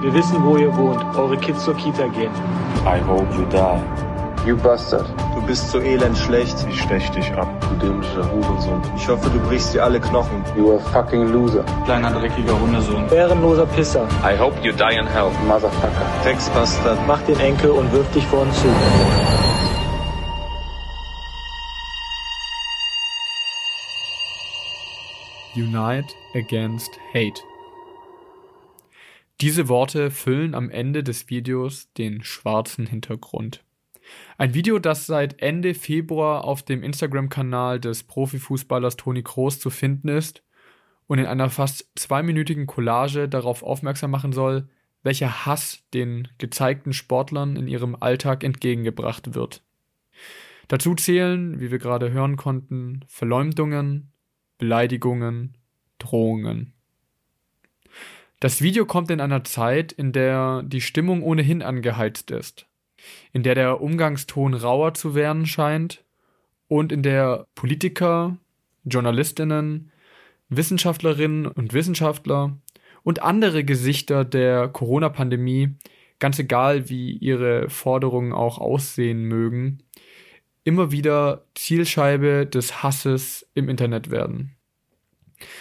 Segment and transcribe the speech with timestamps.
[0.00, 1.04] Wir wissen, wo ihr wohnt.
[1.16, 2.30] Eure Kids zur Kita gehen.
[2.86, 3.82] I hope you die.
[4.46, 5.06] You bastard.
[5.34, 6.54] Du bist so elend schlecht.
[6.70, 7.48] Ich stech dich ab.
[7.60, 8.80] Du dämlicher Hurensohn.
[8.96, 10.44] Ich hoffe, du brichst dir alle Knochen.
[10.56, 11.64] You a fucking loser.
[11.84, 13.08] Kleiner dreckiger Hundesohn.
[13.10, 14.06] Ehrenloser Pisser.
[14.22, 15.30] I hope you die in hell.
[15.48, 16.06] Motherfucker.
[16.22, 16.98] Drecksbastard.
[17.08, 18.68] Mach den Enkel und wirf dich vor uns zu.
[25.56, 27.42] Unite Against Hate.
[29.40, 33.62] Diese Worte füllen am Ende des Videos den schwarzen Hintergrund.
[34.36, 40.08] Ein Video, das seit Ende Februar auf dem Instagram-Kanal des Profifußballers Toni Kroos zu finden
[40.08, 40.42] ist
[41.06, 44.68] und in einer fast zweiminütigen Collage darauf aufmerksam machen soll,
[45.04, 49.62] welcher Hass den gezeigten Sportlern in ihrem Alltag entgegengebracht wird.
[50.66, 54.10] Dazu zählen, wie wir gerade hören konnten, Verleumdungen,
[54.58, 55.56] Beleidigungen,
[55.98, 56.74] Drohungen.
[58.40, 62.66] Das Video kommt in einer Zeit, in der die Stimmung ohnehin angeheizt ist,
[63.32, 66.04] in der der Umgangston rauer zu werden scheint
[66.68, 68.36] und in der Politiker,
[68.84, 69.90] Journalistinnen,
[70.50, 72.56] Wissenschaftlerinnen und Wissenschaftler
[73.02, 75.74] und andere Gesichter der Corona-Pandemie,
[76.20, 79.78] ganz egal wie ihre Forderungen auch aussehen mögen,
[80.62, 84.57] immer wieder Zielscheibe des Hasses im Internet werden.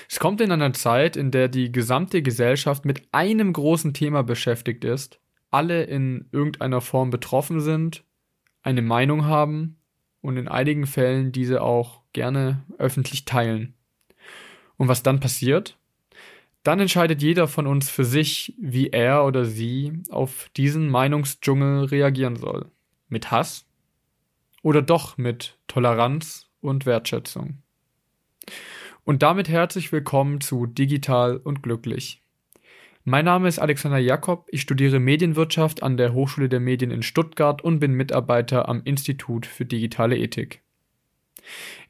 [0.10, 4.84] Es kommt in einer Zeit, in der die gesamte Gesellschaft mit einem großen Thema beschäftigt
[4.84, 5.20] ist,
[5.52, 8.04] alle in irgendeiner Form betroffen sind,
[8.62, 9.78] eine Meinung haben
[10.22, 13.76] und in einigen Fällen diese auch gerne öffentlich teilen.
[14.78, 15.78] Und was dann passiert?
[16.64, 22.36] Dann entscheidet jeder von uns für sich, wie er oder sie auf diesen Meinungsdschungel reagieren
[22.36, 22.70] soll.
[23.08, 23.66] Mit Hass
[24.64, 27.62] oder doch mit Toleranz und Wertschätzung.
[29.08, 32.22] Und damit herzlich willkommen zu Digital und Glücklich.
[33.06, 37.62] Mein Name ist Alexander Jakob, ich studiere Medienwirtschaft an der Hochschule der Medien in Stuttgart
[37.62, 40.62] und bin Mitarbeiter am Institut für digitale Ethik.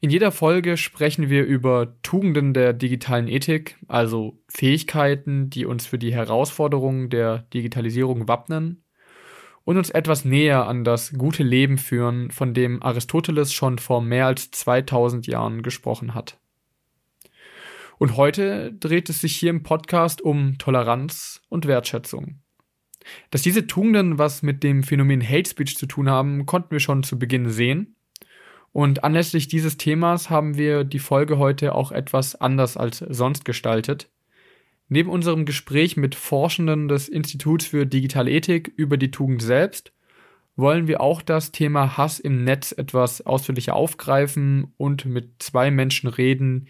[0.00, 5.98] In jeder Folge sprechen wir über Tugenden der digitalen Ethik, also Fähigkeiten, die uns für
[5.98, 8.84] die Herausforderungen der Digitalisierung wappnen
[9.64, 14.26] und uns etwas näher an das gute Leben führen, von dem Aristoteles schon vor mehr
[14.26, 16.38] als 2000 Jahren gesprochen hat.
[17.98, 22.40] Und heute dreht es sich hier im Podcast um Toleranz und Wertschätzung.
[23.30, 27.02] Dass diese Tugenden was mit dem Phänomen Hate Speech zu tun haben, konnten wir schon
[27.02, 27.96] zu Beginn sehen.
[28.72, 34.08] Und anlässlich dieses Themas haben wir die Folge heute auch etwas anders als sonst gestaltet.
[34.88, 39.92] Neben unserem Gespräch mit Forschenden des Instituts für digitale Ethik über die Tugend selbst
[40.56, 46.08] wollen wir auch das Thema Hass im Netz etwas ausführlicher aufgreifen und mit zwei Menschen
[46.08, 46.68] reden,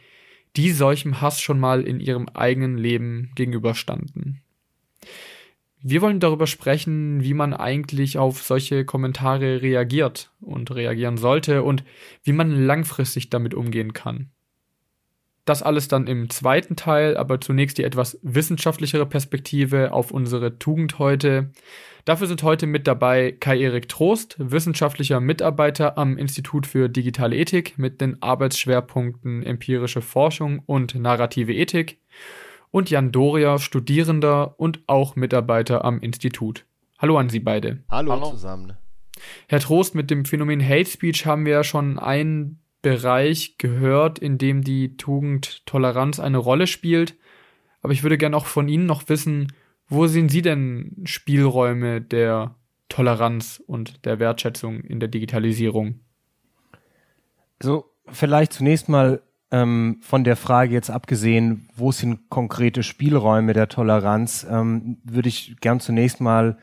[0.59, 4.43] die solchem Hass schon mal in ihrem eigenen Leben gegenüberstanden.
[5.81, 11.85] Wir wollen darüber sprechen, wie man eigentlich auf solche Kommentare reagiert und reagieren sollte und
[12.25, 14.31] wie man langfristig damit umgehen kann.
[15.45, 20.99] Das alles dann im zweiten Teil, aber zunächst die etwas wissenschaftlichere Perspektive auf unsere Tugend
[20.99, 21.53] heute.
[22.09, 28.01] Dafür sind heute mit dabei Kai-Erik Trost, wissenschaftlicher Mitarbeiter am Institut für digitale Ethik mit
[28.01, 32.01] den Arbeitsschwerpunkten empirische Forschung und narrative Ethik
[32.71, 36.65] und Jan Doria, Studierender und auch Mitarbeiter am Institut.
[36.97, 37.85] Hallo an Sie beide.
[37.91, 38.31] Hallo, Hallo.
[38.31, 38.73] zusammen.
[39.47, 44.39] Herr Trost, mit dem Phänomen Hate Speech haben wir ja schon einen Bereich gehört, in
[44.39, 47.17] dem die Tugend Toleranz eine Rolle spielt.
[47.83, 49.53] Aber ich würde gerne auch von Ihnen noch wissen,
[49.89, 52.55] wo sehen Sie denn Spielräume der
[52.89, 56.01] Toleranz und der Wertschätzung in der Digitalisierung?
[57.61, 63.69] So, vielleicht zunächst mal ähm, von der Frage jetzt abgesehen, wo sind konkrete Spielräume der
[63.69, 66.59] Toleranz, ähm, würde ich gern zunächst mal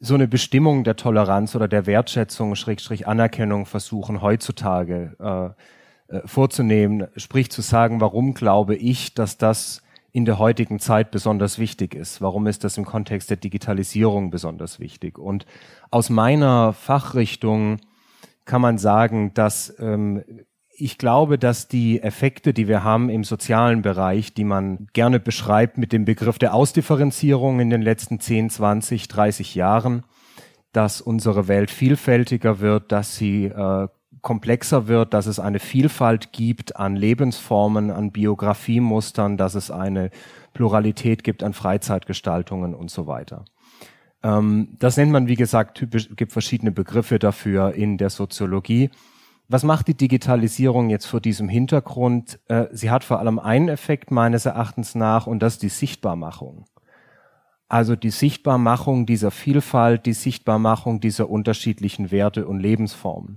[0.00, 5.16] so eine Bestimmung der Toleranz oder der Wertschätzung, Schrägstrich Anerkennung versuchen heutzutage
[6.08, 9.82] äh, äh, vorzunehmen, sprich zu sagen, warum glaube ich, dass das
[10.12, 12.20] in der heutigen Zeit besonders wichtig ist?
[12.20, 15.18] Warum ist das im Kontext der Digitalisierung besonders wichtig?
[15.18, 15.46] Und
[15.90, 17.80] aus meiner Fachrichtung
[18.44, 20.24] kann man sagen, dass ähm,
[20.80, 25.76] ich glaube, dass die Effekte, die wir haben im sozialen Bereich, die man gerne beschreibt
[25.76, 30.04] mit dem Begriff der Ausdifferenzierung in den letzten 10, 20, 30 Jahren,
[30.72, 33.88] dass unsere Welt vielfältiger wird, dass sie äh,
[34.22, 40.10] komplexer wird, dass es eine Vielfalt gibt an Lebensformen, an Biografiemustern, dass es eine
[40.52, 43.44] Pluralität gibt an Freizeitgestaltungen und so weiter.
[44.22, 48.90] Ähm, das nennt man, wie gesagt, typisch, gibt verschiedene Begriffe dafür in der Soziologie.
[49.48, 52.38] Was macht die Digitalisierung jetzt vor diesem Hintergrund?
[52.48, 56.66] Äh, sie hat vor allem einen Effekt meines Erachtens nach und das ist die Sichtbarmachung.
[57.68, 63.36] Also die Sichtbarmachung dieser Vielfalt, die Sichtbarmachung dieser unterschiedlichen Werte und Lebensformen.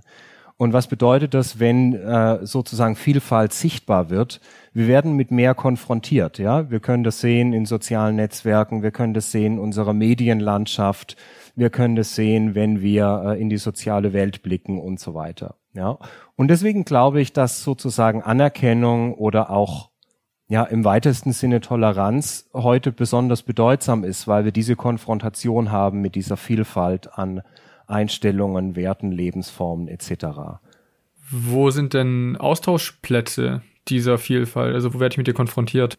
[0.56, 4.40] Und was bedeutet das, wenn äh, sozusagen Vielfalt sichtbar wird?
[4.72, 6.38] Wir werden mit mehr konfrontiert.
[6.38, 11.16] Ja, wir können das sehen in sozialen Netzwerken, wir können das sehen in unserer Medienlandschaft,
[11.56, 15.56] wir können das sehen, wenn wir äh, in die soziale Welt blicken und so weiter.
[15.74, 15.98] Ja,
[16.36, 19.90] und deswegen glaube ich, dass sozusagen Anerkennung oder auch
[20.48, 26.14] ja im weitesten Sinne Toleranz heute besonders bedeutsam ist, weil wir diese Konfrontation haben mit
[26.14, 27.42] dieser Vielfalt an
[27.86, 30.60] Einstellungen, Werten, Lebensformen etc.
[31.30, 34.74] Wo sind denn Austauschplätze dieser Vielfalt?
[34.74, 35.98] Also wo werde ich mit dir konfrontiert?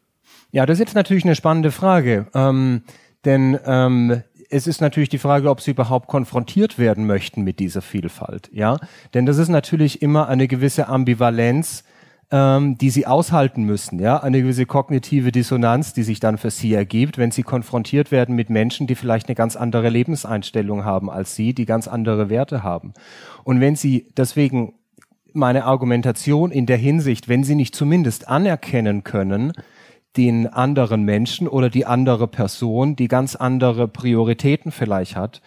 [0.51, 2.83] Ja, das ist jetzt natürlich eine spannende Frage, ähm,
[3.25, 7.81] denn ähm, es ist natürlich die Frage, ob sie überhaupt konfrontiert werden möchten mit dieser
[7.81, 8.77] Vielfalt, ja,
[9.13, 11.83] denn das ist natürlich immer eine gewisse Ambivalenz
[12.33, 16.73] ähm, die sie aushalten müssen, ja, eine gewisse kognitive Dissonanz, die sich dann für sie
[16.73, 21.35] ergibt, wenn sie konfrontiert werden mit Menschen, die vielleicht eine ganz andere Lebenseinstellung haben als
[21.35, 22.95] sie, die ganz andere Werte haben.
[23.43, 24.73] Und wenn sie deswegen
[25.31, 29.53] meine Argumentation in der Hinsicht, wenn sie nicht zumindest anerkennen können,
[30.17, 35.43] den anderen Menschen oder die andere Person, die ganz andere Prioritäten vielleicht hat,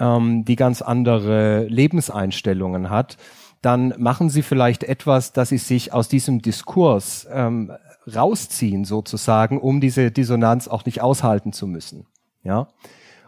[0.00, 3.18] ähm, die ganz andere Lebenseinstellungen hat,
[3.64, 7.72] dann machen sie vielleicht etwas, dass sie sich aus diesem Diskurs ähm,
[8.12, 12.06] rausziehen sozusagen, um diese Dissonanz auch nicht aushalten zu müssen.
[12.42, 12.68] Ja.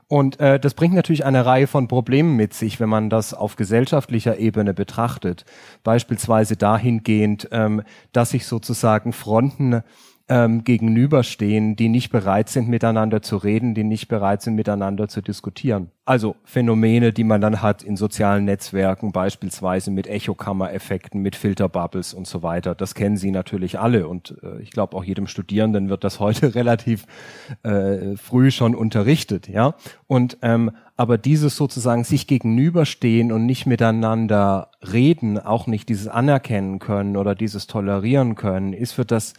[0.08, 3.56] Und äh, das bringt natürlich eine Reihe von Problemen mit sich, wenn man das auf
[3.56, 5.44] gesellschaftlicher Ebene betrachtet.
[5.82, 9.82] Beispielsweise dahingehend, ähm, dass sich sozusagen Fronten
[10.28, 15.20] ähm, gegenüberstehen, die nicht bereit sind, miteinander zu reden, die nicht bereit sind, miteinander zu
[15.20, 15.90] diskutieren.
[16.04, 22.26] Also Phänomene, die man dann hat in sozialen Netzwerken, beispielsweise mit Echokammereffekten, mit Filterbubbles und
[22.26, 22.74] so weiter.
[22.74, 26.56] Das kennen Sie natürlich alle und äh, ich glaube auch jedem Studierenden wird das heute
[26.56, 27.06] relativ
[27.62, 29.74] äh, früh schon unterrichtet, ja.
[30.08, 36.78] Und ähm, aber dieses sozusagen sich gegenüberstehen und nicht miteinander reden, auch nicht dieses anerkennen
[36.78, 39.34] können oder dieses tolerieren können, ist für das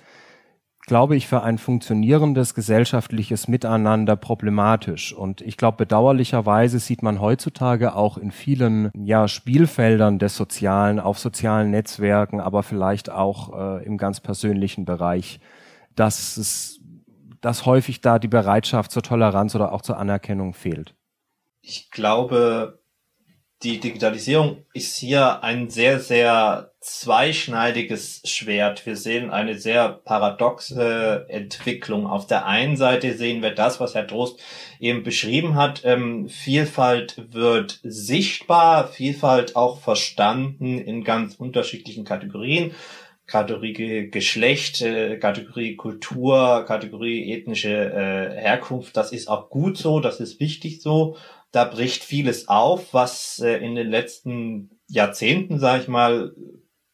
[0.88, 5.14] glaube ich, für ein funktionierendes gesellschaftliches Miteinander problematisch.
[5.14, 11.20] Und ich glaube, bedauerlicherweise sieht man heutzutage auch in vielen ja, Spielfeldern des Sozialen, auf
[11.20, 15.42] sozialen Netzwerken, aber vielleicht auch äh, im ganz persönlichen Bereich,
[15.96, 16.80] dass es,
[17.42, 20.96] dass häufig da die Bereitschaft zur Toleranz oder auch zur Anerkennung fehlt.
[21.62, 22.77] Ich glaube,
[23.64, 28.86] die Digitalisierung ist hier ein sehr, sehr zweischneidiges Schwert.
[28.86, 32.06] Wir sehen eine sehr paradoxe Entwicklung.
[32.06, 34.40] Auf der einen Seite sehen wir das, was Herr Trost
[34.80, 35.82] eben beschrieben hat.
[35.86, 42.76] Ähm, Vielfalt wird sichtbar, Vielfalt auch verstanden in ganz unterschiedlichen Kategorien.
[43.26, 48.96] Kategorie Geschlecht, äh, Kategorie Kultur, Kategorie ethnische äh, Herkunft.
[48.96, 51.18] Das ist auch gut so, das ist wichtig so
[51.58, 56.36] da bricht vieles auf, was äh, in den letzten Jahrzehnten, sage ich mal,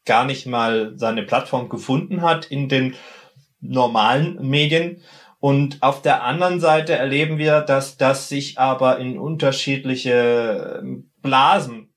[0.06, 2.94] gar nicht mal seine Plattform gefunden hat in den
[3.60, 5.02] normalen Medien.
[5.38, 11.92] Und auf der anderen Seite erleben wir, dass das sich aber in unterschiedliche ähm, Blasen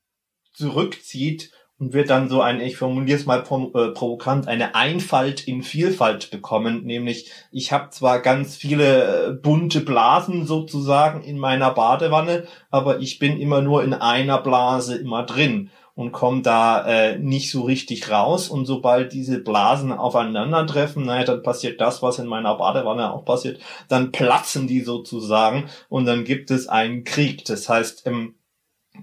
[0.52, 5.64] zurückzieht und wird dann so ein, ich formuliere es mal äh, provokant, eine Einfalt in
[5.64, 12.48] Vielfalt bekommen, nämlich ich habe zwar ganz viele äh, bunte Blasen sozusagen in meiner Badewanne,
[12.72, 17.52] aber ich bin immer nur in einer Blase immer drin und komme da äh, nicht
[17.52, 22.56] so richtig raus und sobald diese Blasen aufeinandertreffen, naja, dann passiert das, was in meiner
[22.56, 27.46] Badewanne auch passiert, dann platzen die sozusagen und dann gibt es einen Krieg.
[27.46, 28.36] Das heißt, ähm,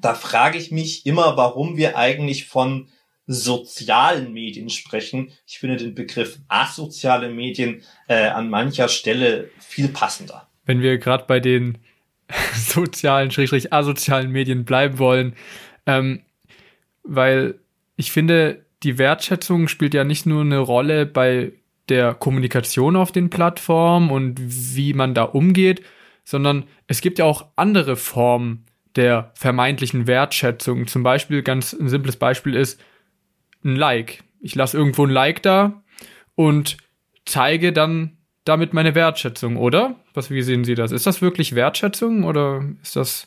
[0.00, 2.88] da frage ich mich immer, warum wir eigentlich von
[3.26, 5.30] sozialen Medien sprechen.
[5.46, 10.46] Ich finde den Begriff asoziale Medien äh, an mancher Stelle viel passender.
[10.66, 11.78] Wenn wir gerade bei den
[12.54, 15.34] sozialen, schrägstrich asozialen Medien bleiben wollen,
[15.86, 16.20] ähm,
[17.02, 17.58] weil
[17.96, 21.52] ich finde, die Wertschätzung spielt ja nicht nur eine Rolle bei
[21.88, 25.82] der Kommunikation auf den Plattformen und wie man da umgeht,
[26.24, 28.64] sondern es gibt ja auch andere Formen
[28.96, 30.86] der vermeintlichen Wertschätzung.
[30.86, 32.80] Zum Beispiel, ganz ein simples Beispiel ist
[33.64, 34.22] ein Like.
[34.40, 35.82] Ich lasse irgendwo ein Like da
[36.34, 36.76] und
[37.24, 39.96] zeige dann damit meine Wertschätzung, oder?
[40.12, 40.92] Was, wie sehen Sie das?
[40.92, 43.26] Ist das wirklich Wertschätzung oder ist das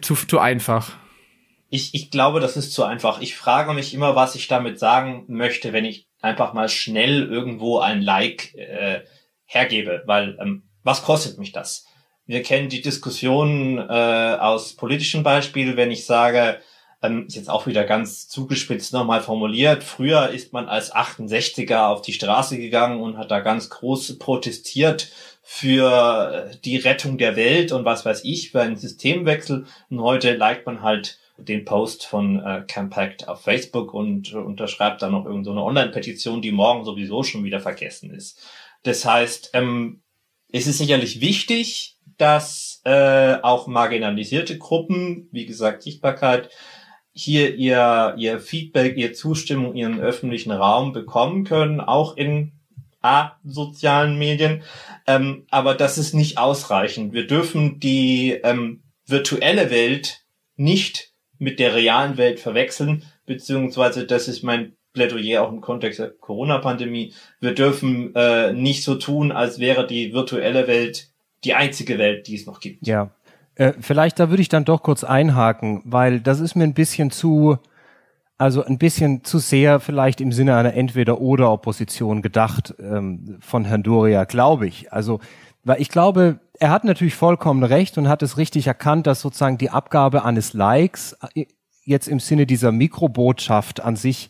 [0.00, 0.92] zu, zu einfach?
[1.68, 3.20] Ich, ich glaube, das ist zu einfach.
[3.20, 7.78] Ich frage mich immer, was ich damit sagen möchte, wenn ich einfach mal schnell irgendwo
[7.78, 9.02] ein Like äh,
[9.44, 11.86] hergebe, weil ähm, was kostet mich das?
[12.26, 16.60] Wir kennen die Diskussionen äh, aus politischen Beispielen, wenn ich sage,
[17.02, 22.02] ähm, ist jetzt auch wieder ganz zugespitzt nochmal formuliert, früher ist man als 68er auf
[22.02, 25.10] die Straße gegangen und hat da ganz groß protestiert
[25.42, 29.66] für die Rettung der Welt und was weiß ich, für einen Systemwechsel.
[29.88, 35.02] Und heute liked man halt den Post von äh, Campact auf Facebook und äh, unterschreibt
[35.02, 38.40] dann noch irgendeine so Online-Petition, die morgen sowieso schon wieder vergessen ist.
[38.82, 40.02] Das heißt, ähm,
[40.52, 46.50] es ist sicherlich wichtig, dass äh, auch marginalisierte Gruppen, wie gesagt Sichtbarkeit,
[47.12, 52.52] hier ihr, ihr Feedback, ihr Zustimmung, ihren öffentlichen Raum bekommen können, auch in
[53.44, 54.62] sozialen Medien.
[55.06, 57.12] Ähm, aber das ist nicht ausreichend.
[57.12, 60.20] Wir dürfen die ähm, virtuelle Welt
[60.56, 66.10] nicht mit der realen Welt verwechseln, beziehungsweise das ist mein Plädoyer auch im Kontext der
[66.10, 67.14] Corona-Pandemie.
[67.40, 71.09] Wir dürfen äh, nicht so tun, als wäre die virtuelle Welt
[71.44, 72.86] die einzige Welt, die es noch gibt.
[72.86, 73.10] Ja,
[73.54, 77.10] äh, vielleicht da würde ich dann doch kurz einhaken, weil das ist mir ein bisschen
[77.10, 77.58] zu,
[78.38, 84.24] also ein bisschen zu sehr vielleicht im Sinne einer Entweder-oder-Opposition gedacht ähm, von Herrn Doria,
[84.24, 84.92] glaube ich.
[84.92, 85.20] Also,
[85.64, 89.58] weil ich glaube, er hat natürlich vollkommen recht und hat es richtig erkannt, dass sozusagen
[89.58, 91.46] die Abgabe eines Likes äh,
[91.84, 94.28] jetzt im Sinne dieser Mikrobotschaft an sich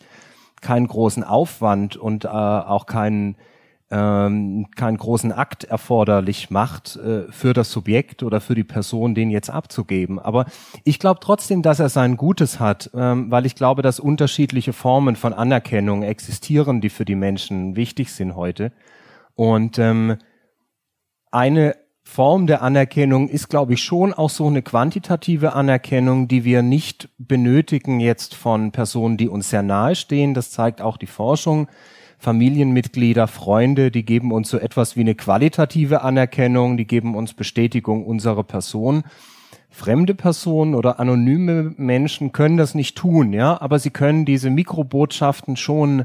[0.61, 3.35] keinen großen Aufwand und äh, auch keinen
[3.91, 9.29] ähm, keinen großen Akt erforderlich macht äh, für das Subjekt oder für die Person, den
[9.29, 10.17] jetzt abzugeben.
[10.17, 10.45] Aber
[10.85, 15.17] ich glaube trotzdem, dass er sein Gutes hat, ähm, weil ich glaube, dass unterschiedliche Formen
[15.17, 18.71] von Anerkennung existieren, die für die Menschen wichtig sind heute.
[19.35, 20.17] Und ähm,
[21.31, 26.61] eine Form der Anerkennung ist, glaube ich, schon auch so eine quantitative Anerkennung, die wir
[26.61, 30.33] nicht benötigen jetzt von Personen, die uns sehr nahe stehen.
[30.33, 31.67] Das zeigt auch die Forschung.
[32.21, 38.05] Familienmitglieder, Freunde, die geben uns so etwas wie eine qualitative Anerkennung, die geben uns Bestätigung
[38.05, 39.03] unserer Person.
[39.71, 45.57] Fremde Personen oder anonyme Menschen können das nicht tun, ja, aber sie können diese Mikrobotschaften
[45.57, 46.03] schon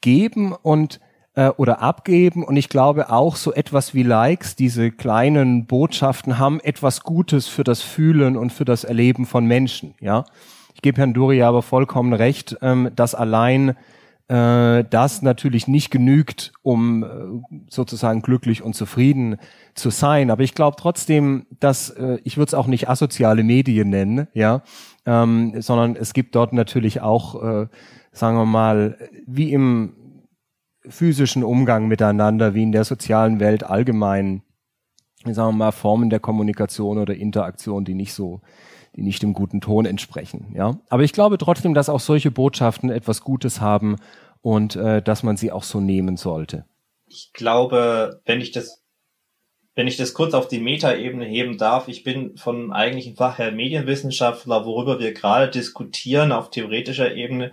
[0.00, 1.00] geben und
[1.34, 2.44] äh, oder abgeben.
[2.44, 7.64] Und ich glaube auch so etwas wie Likes, diese kleinen Botschaften haben etwas Gutes für
[7.64, 9.94] das Fühlen und für das Erleben von Menschen.
[9.98, 10.26] Ja,
[10.76, 13.74] ich gebe Herrn Doria aber vollkommen recht, ähm, dass allein
[14.28, 17.08] äh, das natürlich nicht genügt, um äh,
[17.68, 19.36] sozusagen glücklich und zufrieden
[19.74, 20.30] zu sein.
[20.30, 24.62] Aber ich glaube trotzdem, dass äh, ich würde es auch nicht asoziale Medien nennen, ja,
[25.04, 27.66] ähm, sondern es gibt dort natürlich auch, äh,
[28.12, 29.94] sagen wir mal, wie im
[30.88, 34.42] physischen Umgang miteinander, wie in der sozialen Welt allgemein,
[35.24, 38.40] sagen wir mal, Formen der Kommunikation oder Interaktion, die nicht so,
[38.96, 40.52] die nicht dem guten Ton entsprechen.
[40.54, 43.96] Ja, aber ich glaube trotzdem, dass auch solche Botschaften etwas Gutes haben
[44.40, 46.64] und äh, dass man sie auch so nehmen sollte.
[47.06, 48.84] Ich glaube, wenn ich das
[49.76, 53.50] wenn ich das kurz auf die Metaebene heben darf, ich bin von eigentlichen Fach her
[53.50, 57.50] Medienwissenschaftler, worüber wir gerade diskutieren auf theoretischer Ebene,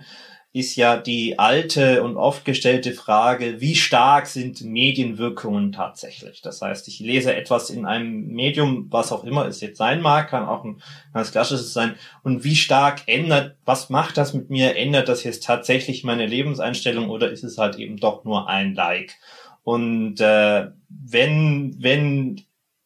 [0.54, 6.42] ist ja die alte und oft gestellte Frage, wie stark sind Medienwirkungen tatsächlich?
[6.42, 10.28] Das heißt, ich lese etwas in einem Medium, was auch immer es jetzt sein mag,
[10.28, 10.82] kann auch ein
[11.14, 14.76] ganz klassisches sein, und wie stark ändert, was macht das mit mir?
[14.76, 19.14] Ändert das jetzt tatsächlich meine Lebenseinstellung oder ist es halt eben doch nur ein Like?
[19.62, 22.42] Und äh, wenn, wenn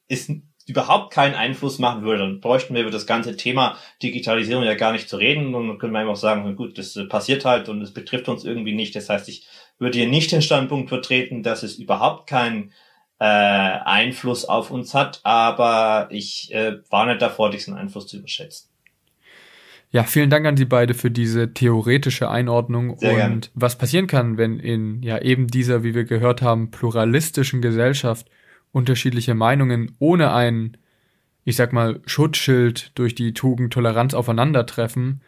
[0.07, 0.31] es
[0.67, 4.93] überhaupt keinen Einfluss machen würde, dann bräuchten wir über das ganze Thema Digitalisierung ja gar
[4.93, 7.81] nicht zu reden und dann können wir einfach sagen, gut, das äh, passiert halt und
[7.83, 8.95] es betrifft uns irgendwie nicht.
[8.97, 9.47] Das heißt, ich
[9.79, 12.73] würde hier nicht den Standpunkt vertreten, dass es überhaupt keinen
[13.19, 18.69] äh, Einfluss auf uns hat, aber ich äh, warne davor, diesen Einfluss zu überschätzen.
[19.93, 23.41] Ja, vielen Dank an Sie beide für diese theoretische Einordnung Sehr und gern.
[23.55, 28.27] was passieren kann, wenn in ja eben dieser, wie wir gehört haben, pluralistischen Gesellschaft
[28.76, 30.76] unterschiedliche Meinungen ohne ein,
[31.45, 35.23] ich sag mal, Schutzschild durch die Tugend Toleranz aufeinandertreffen,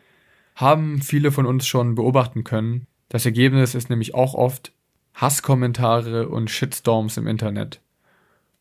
[0.55, 2.87] haben viele von uns schon beobachten können.
[3.09, 4.73] Das Ergebnis ist nämlich auch oft
[5.15, 7.81] Hasskommentare und Shitstorms im Internet.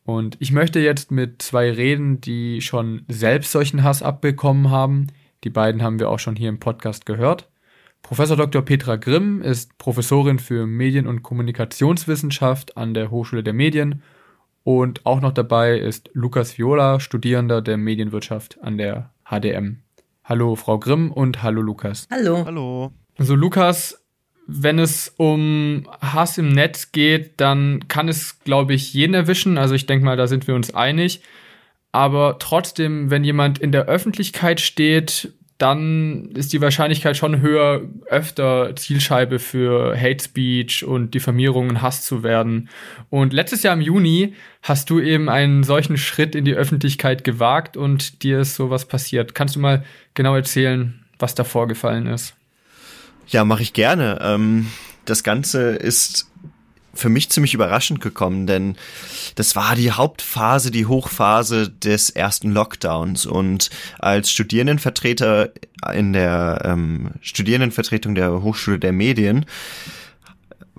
[0.04, 5.08] Und ich möchte jetzt mit zwei reden, die schon selbst solchen Hass abbekommen haben.
[5.44, 7.50] Die beiden haben wir auch schon hier im Podcast gehört.
[8.00, 8.62] Professor Dr.
[8.62, 14.02] Petra Grimm ist Professorin für Medien- und Kommunikationswissenschaft an der Hochschule der Medien
[14.68, 19.78] und auch noch dabei ist Lukas Viola, Studierender der Medienwirtschaft an der HDM.
[20.24, 22.06] Hallo Frau Grimm und hallo Lukas.
[22.10, 22.44] Hallo.
[22.44, 22.92] Hallo.
[23.16, 24.04] Also Lukas,
[24.46, 29.56] wenn es um Hass im Netz geht, dann kann es, glaube ich, jeden erwischen.
[29.56, 31.22] Also ich denke mal, da sind wir uns einig.
[31.90, 38.76] Aber trotzdem, wenn jemand in der Öffentlichkeit steht, dann ist die Wahrscheinlichkeit schon höher, öfter
[38.76, 42.68] Zielscheibe für Hate Speech und Diffamierung und Hass zu werden.
[43.10, 47.76] Und letztes Jahr im Juni hast du eben einen solchen Schritt in die Öffentlichkeit gewagt
[47.76, 49.34] und dir ist sowas passiert.
[49.34, 49.84] Kannst du mal
[50.14, 52.36] genau erzählen, was da vorgefallen ist?
[53.26, 54.20] Ja, mache ich gerne.
[54.22, 54.68] Ähm,
[55.06, 56.30] das Ganze ist
[56.98, 58.76] für mich ziemlich überraschend gekommen, denn
[59.36, 63.24] das war die Hauptphase, die Hochphase des ersten Lockdowns.
[63.24, 65.50] Und als Studierendenvertreter
[65.94, 69.46] in der ähm, Studierendenvertretung der Hochschule der Medien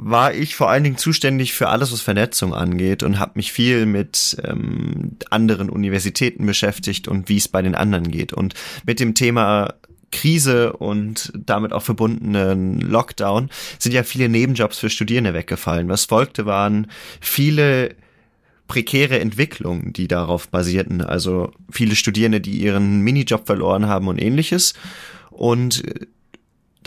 [0.01, 3.85] war ich vor allen Dingen zuständig für alles, was Vernetzung angeht und habe mich viel
[3.85, 8.31] mit ähm, anderen Universitäten beschäftigt und wie es bei den anderen geht.
[8.31, 8.53] Und
[8.85, 9.73] mit dem Thema
[10.11, 15.89] Krise und damit auch verbundenen Lockdown sind ja viele Nebenjobs für Studierende weggefallen.
[15.89, 16.87] Was folgte waren
[17.21, 17.95] viele
[18.69, 21.01] prekäre Entwicklungen, die darauf basierten.
[21.01, 24.75] Also viele Studierende, die ihren Minijob verloren haben und ähnliches.
[25.31, 25.83] Und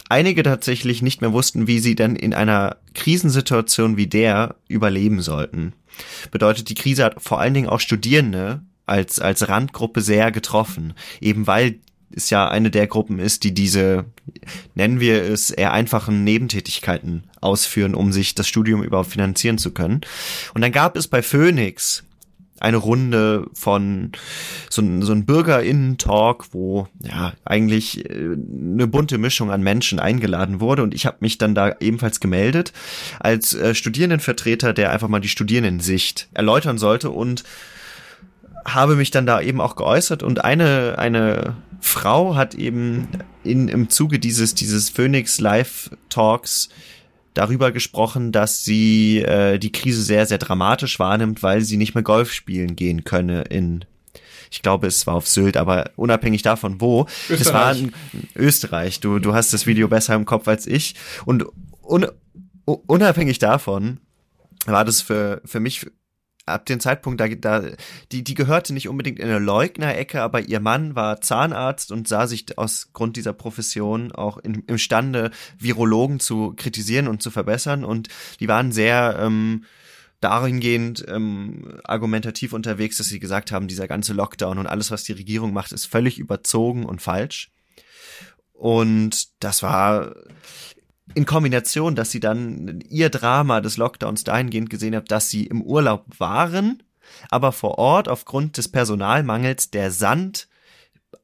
[0.08, 5.74] einige tatsächlich nicht mehr wussten, wie sie denn in einer Krisensituation wie der überleben sollten.
[6.30, 11.46] Bedeutet, die Krise hat vor allen Dingen auch Studierende als, als Randgruppe sehr getroffen, eben
[11.46, 11.80] weil
[12.14, 14.04] es ja eine der Gruppen ist, die diese,
[14.74, 20.00] nennen wir es, eher einfachen Nebentätigkeiten ausführen, um sich das Studium überhaupt finanzieren zu können.
[20.54, 22.04] Und dann gab es bei Phoenix
[22.62, 24.12] eine Runde von
[24.70, 30.84] so, so ein Bürgerinnen-Talk, wo ja eigentlich äh, eine bunte Mischung an Menschen eingeladen wurde
[30.84, 32.72] und ich habe mich dann da ebenfalls gemeldet
[33.18, 37.42] als äh, Studierendenvertreter, der einfach mal die Studierendensicht erläutern sollte und
[38.64, 43.08] habe mich dann da eben auch geäußert und eine eine Frau hat eben
[43.44, 46.68] in im Zuge dieses dieses Phoenix Live Talks
[47.34, 52.04] darüber gesprochen, dass sie äh, die Krise sehr, sehr dramatisch wahrnimmt, weil sie nicht mehr
[52.04, 53.84] Golf spielen gehen könne in
[54.50, 57.06] ich glaube, es war auf Sylt, aber unabhängig davon, wo.
[57.30, 57.40] Österreich.
[57.40, 57.92] Es war in
[58.36, 59.00] Österreich.
[59.00, 60.94] Du, du hast das Video besser im Kopf als ich.
[61.24, 61.46] Und
[61.82, 62.06] un,
[62.66, 63.98] unabhängig davon
[64.66, 65.86] war das für, für mich
[66.46, 67.62] ab dem Zeitpunkt, da, da,
[68.10, 72.26] die, die gehörte nicht unbedingt in eine Leugnerecke, aber ihr Mann war Zahnarzt und sah
[72.26, 77.84] sich aus Grund dieser Profession auch in, imstande, Virologen zu kritisieren und zu verbessern.
[77.84, 78.08] Und
[78.40, 79.64] die waren sehr ähm,
[80.20, 85.12] dahingehend ähm, argumentativ unterwegs, dass sie gesagt haben, dieser ganze Lockdown und alles, was die
[85.12, 87.50] Regierung macht, ist völlig überzogen und falsch.
[88.52, 90.14] Und das war
[91.14, 95.62] in Kombination, dass sie dann ihr Drama des Lockdowns dahingehend gesehen hat, dass sie im
[95.62, 96.82] Urlaub waren,
[97.30, 100.48] aber vor Ort aufgrund des Personalmangels der Sand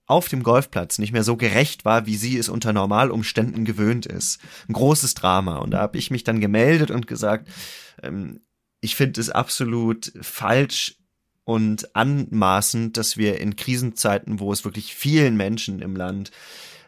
[0.07, 4.41] auf dem Golfplatz nicht mehr so gerecht war, wie sie es unter Normalumständen gewöhnt ist.
[4.69, 5.59] Ein großes Drama.
[5.59, 7.49] Und da habe ich mich dann gemeldet und gesagt,
[8.03, 8.41] ähm,
[8.81, 10.97] ich finde es absolut falsch
[11.45, 16.31] und anmaßend, dass wir in Krisenzeiten, wo es wirklich vielen Menschen im Land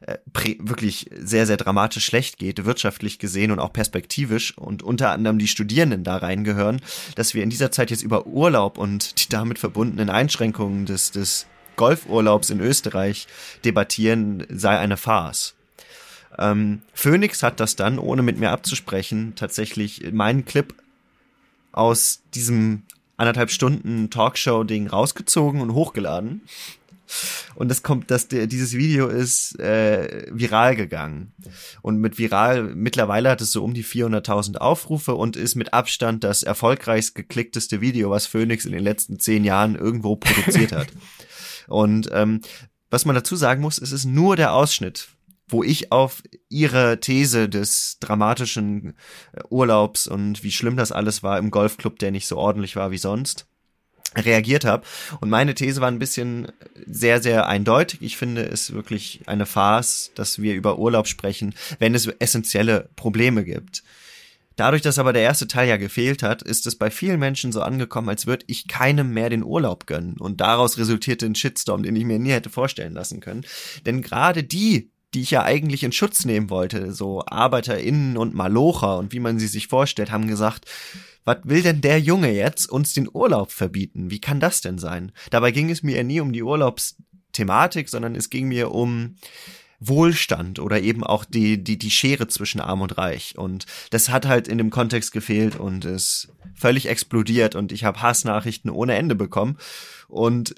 [0.00, 0.18] äh,
[0.60, 5.48] wirklich sehr, sehr dramatisch schlecht geht, wirtschaftlich gesehen und auch perspektivisch und unter anderem die
[5.48, 6.80] Studierenden da reingehören,
[7.16, 11.46] dass wir in dieser Zeit jetzt über Urlaub und die damit verbundenen Einschränkungen des, des
[11.76, 13.26] Golfurlaubs in Österreich
[13.64, 15.54] debattieren, sei eine Farce.
[16.38, 20.74] Ähm, Phoenix hat das dann, ohne mit mir abzusprechen, tatsächlich meinen Clip
[21.72, 22.82] aus diesem
[23.16, 26.40] anderthalb Stunden Talkshow-Ding rausgezogen und hochgeladen.
[27.54, 31.32] Und das kommt, dass dieses Video ist äh, viral gegangen.
[31.82, 36.24] Und mit viral, mittlerweile hat es so um die 400.000 Aufrufe und ist mit Abstand
[36.24, 40.88] das erfolgreichst geklickteste Video, was Phoenix in den letzten zehn Jahren irgendwo produziert hat.
[41.66, 42.40] Und ähm,
[42.90, 45.08] was man dazu sagen muss, es ist nur der Ausschnitt
[45.52, 48.94] wo ich auf ihre These des dramatischen
[49.32, 52.90] äh, Urlaubs und wie schlimm das alles war im Golfclub, der nicht so ordentlich war
[52.90, 53.46] wie sonst,
[54.16, 54.84] reagiert habe.
[55.20, 56.50] Und meine These war ein bisschen
[56.86, 58.02] sehr, sehr eindeutig.
[58.02, 63.44] Ich finde es wirklich eine Farce, dass wir über Urlaub sprechen, wenn es essentielle Probleme
[63.44, 63.82] gibt.
[64.56, 67.62] Dadurch, dass aber der erste Teil ja gefehlt hat, ist es bei vielen Menschen so
[67.62, 70.18] angekommen, als würde ich keinem mehr den Urlaub gönnen.
[70.18, 73.46] Und daraus resultierte ein Shitstorm, den ich mir nie hätte vorstellen lassen können.
[73.86, 78.98] Denn gerade die, die ich ja eigentlich in Schutz nehmen wollte, so ArbeiterInnen und Malocher
[78.98, 80.66] und wie man sie sich vorstellt, haben gesagt,
[81.24, 84.10] was will denn der Junge jetzt uns den Urlaub verbieten?
[84.10, 85.12] Wie kann das denn sein?
[85.30, 89.16] Dabei ging es mir ja nie um die Urlaubsthematik, sondern es ging mir um
[89.80, 93.36] Wohlstand oder eben auch die, die, die Schere zwischen Arm und Reich.
[93.36, 98.02] Und das hat halt in dem Kontext gefehlt und ist völlig explodiert und ich habe
[98.02, 99.56] Hassnachrichten ohne Ende bekommen.
[100.08, 100.54] Und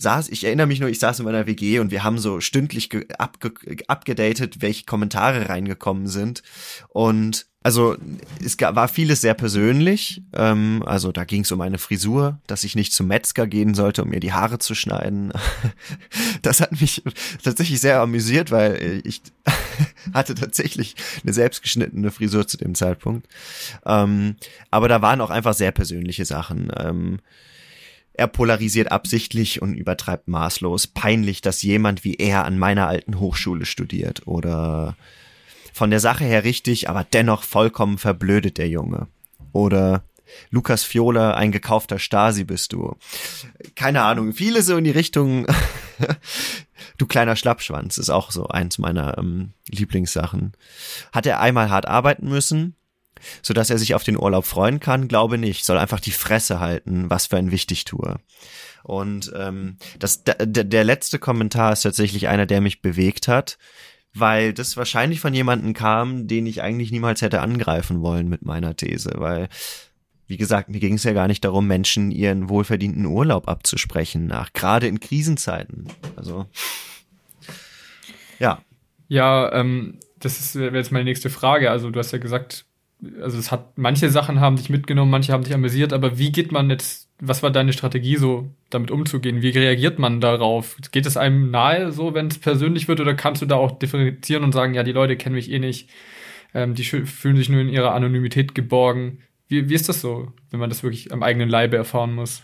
[0.00, 2.90] saß, ich erinnere mich nur, ich saß in meiner WG und wir haben so stündlich
[3.18, 3.52] abge
[3.86, 6.42] abgedatet, welche Kommentare reingekommen sind.
[6.88, 7.94] Und also
[8.42, 10.22] es war vieles sehr persönlich.
[10.32, 14.02] Ähm, also da ging es um meine Frisur, dass ich nicht zum Metzger gehen sollte,
[14.02, 15.32] um mir die Haare zu schneiden.
[16.42, 17.02] das hat mich
[17.42, 19.20] tatsächlich sehr amüsiert, weil ich
[20.14, 23.28] hatte tatsächlich eine selbstgeschnittene Frisur zu dem Zeitpunkt.
[23.84, 24.36] Ähm,
[24.70, 26.72] aber da waren auch einfach sehr persönliche Sachen.
[26.78, 27.18] Ähm,
[28.20, 30.88] er polarisiert absichtlich und übertreibt maßlos.
[30.88, 34.26] Peinlich, dass jemand wie er an meiner alten Hochschule studiert.
[34.26, 34.94] Oder
[35.72, 39.08] von der Sache her richtig, aber dennoch vollkommen verblödet der Junge.
[39.52, 40.04] oder
[40.50, 42.94] Lukas Fiola, ein gekaufter Stasi bist du.
[43.74, 45.46] Keine Ahnung, viele so in die Richtung,
[46.98, 50.52] du kleiner Schlappschwanz ist auch so eins meiner ähm, Lieblingssachen.
[51.12, 52.76] Hat er einmal hart arbeiten müssen,
[53.42, 55.08] so dass er sich auf den Urlaub freuen kann?
[55.08, 55.64] Glaube nicht.
[55.64, 58.20] Soll einfach die Fresse halten, was für ein Wichtigtour.
[58.82, 63.58] Und ähm, das, der, der letzte Kommentar ist tatsächlich einer, der mich bewegt hat,
[64.14, 68.74] weil das wahrscheinlich von jemandem kam, den ich eigentlich niemals hätte angreifen wollen mit meiner
[68.76, 69.48] These, weil
[70.26, 74.52] wie gesagt, mir ging es ja gar nicht darum, Menschen ihren wohlverdienten Urlaub abzusprechen, nach
[74.52, 75.88] gerade in Krisenzeiten.
[76.14, 76.46] Also
[78.38, 78.62] ja.
[79.08, 81.72] Ja, ähm, das wäre jetzt meine nächste Frage.
[81.72, 82.64] Also du hast ja gesagt,
[83.20, 86.52] also es hat manche Sachen haben dich mitgenommen, manche haben dich amüsiert, aber wie geht
[86.52, 87.08] man jetzt?
[87.22, 89.42] Was war deine Strategie, so damit umzugehen?
[89.42, 90.76] Wie reagiert man darauf?
[90.90, 94.44] Geht es einem nahe, so wenn es persönlich wird, oder kannst du da auch differenzieren
[94.44, 95.90] und sagen, ja, die Leute kennen mich eh nicht,
[96.54, 99.18] ähm, die fühlen sich nur in ihrer Anonymität geborgen?
[99.48, 102.42] Wie, wie ist das so, wenn man das wirklich am eigenen Leibe erfahren muss?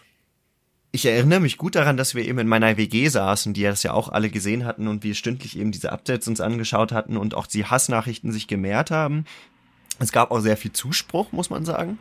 [0.93, 3.93] Ich erinnere mich gut daran, dass wir eben in meiner WG saßen, die das ja
[3.93, 7.47] auch alle gesehen hatten und wir stündlich eben diese Updates uns angeschaut hatten und auch
[7.47, 9.25] die Hassnachrichten sich gemehrt haben.
[9.99, 11.99] Es gab auch sehr viel Zuspruch, muss man sagen,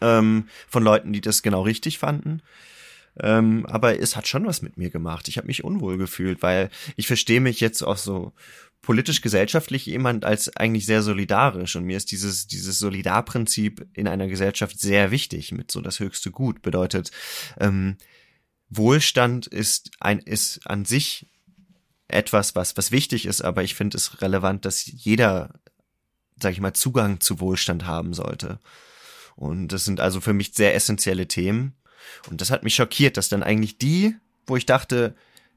[0.00, 2.42] ähm, von Leuten, die das genau richtig fanden.
[3.18, 5.28] Ähm, aber es hat schon was mit mir gemacht.
[5.28, 8.32] Ich habe mich unwohl gefühlt, weil ich verstehe mich jetzt auch so
[8.82, 14.80] politisch-gesellschaftlich jemand als eigentlich sehr solidarisch und mir ist dieses, dieses Solidarprinzip in einer Gesellschaft
[14.80, 16.62] sehr wichtig mit so das höchste Gut.
[16.62, 17.10] Bedeutet,
[17.58, 17.96] ähm,
[18.70, 21.26] Wohlstand ist ein, ist an sich
[22.08, 25.59] etwas, was, was wichtig ist, aber ich finde es relevant, dass jeder,
[26.42, 28.58] sag ich mal, Zugang zu Wohlstand haben sollte.
[29.36, 31.74] Und das sind also für mich sehr essentielle Themen.
[32.28, 34.14] Und das hat mich schockiert, dass dann eigentlich die,
[34.46, 35.14] wo ich dachte,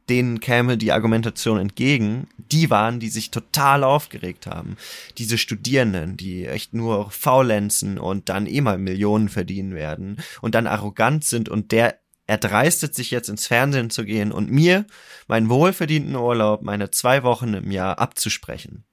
[0.09, 4.75] denen käme die Argumentation entgegen, die waren, die sich total aufgeregt haben.
[5.17, 10.67] Diese Studierenden, die echt nur faulenzen und dann eh mal Millionen verdienen werden und dann
[10.67, 14.85] arrogant sind und der erdreistet sich jetzt ins Fernsehen zu gehen und mir
[15.27, 18.85] meinen wohlverdienten Urlaub, meine zwei Wochen im Jahr abzusprechen.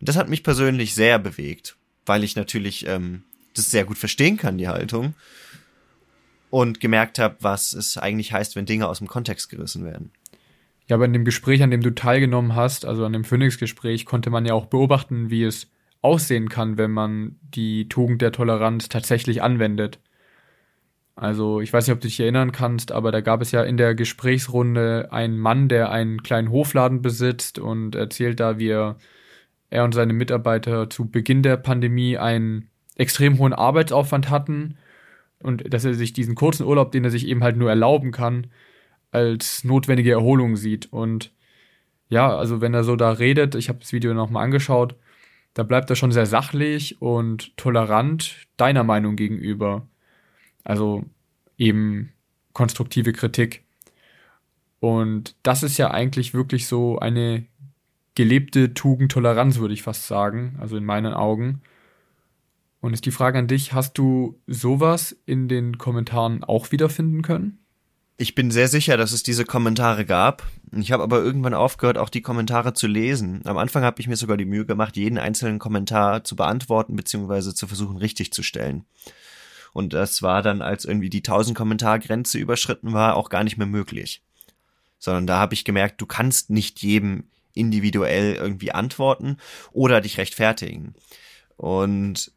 [0.00, 3.22] Und das hat mich persönlich sehr bewegt, weil ich natürlich ähm,
[3.54, 5.14] das sehr gut verstehen kann, die Haltung.
[6.50, 10.12] Und gemerkt habe, was es eigentlich heißt, wenn Dinge aus dem Kontext gerissen werden.
[10.86, 14.30] Ja, aber in dem Gespräch, an dem du teilgenommen hast, also an dem Phoenix-Gespräch, konnte
[14.30, 15.70] man ja auch beobachten, wie es
[16.00, 19.98] aussehen kann, wenn man die Tugend der Toleranz tatsächlich anwendet.
[21.16, 23.76] Also ich weiß nicht, ob du dich erinnern kannst, aber da gab es ja in
[23.76, 28.96] der Gesprächsrunde einen Mann, der einen kleinen Hofladen besitzt und erzählt da, wie er,
[29.70, 34.76] er und seine Mitarbeiter zu Beginn der Pandemie einen extrem hohen Arbeitsaufwand hatten
[35.40, 38.48] und dass er sich diesen kurzen Urlaub, den er sich eben halt nur erlauben kann,
[39.10, 40.92] als notwendige Erholung sieht.
[40.92, 41.32] Und
[42.08, 44.96] ja, also wenn er so da redet, ich habe das Video nochmal angeschaut,
[45.54, 49.86] da bleibt er schon sehr sachlich und tolerant deiner Meinung gegenüber.
[50.64, 51.04] Also
[51.56, 52.12] eben
[52.52, 53.64] konstruktive Kritik.
[54.80, 57.46] Und das ist ja eigentlich wirklich so eine
[58.18, 61.62] gelebte Tugend Toleranz, würde ich fast sagen, also in meinen Augen.
[62.80, 67.60] Und ist die Frage an dich, hast du sowas in den Kommentaren auch wiederfinden können?
[68.16, 70.44] Ich bin sehr sicher, dass es diese Kommentare gab.
[70.72, 73.42] Ich habe aber irgendwann aufgehört, auch die Kommentare zu lesen.
[73.44, 77.54] Am Anfang habe ich mir sogar die Mühe gemacht, jeden einzelnen Kommentar zu beantworten bzw.
[77.54, 78.84] zu versuchen richtig zu stellen.
[79.72, 83.68] Und das war dann, als irgendwie die 1000 Kommentargrenze überschritten war, auch gar nicht mehr
[83.68, 84.24] möglich.
[84.98, 89.36] Sondern da habe ich gemerkt, du kannst nicht jedem individuell irgendwie antworten
[89.72, 90.94] oder dich rechtfertigen.
[91.56, 92.32] Und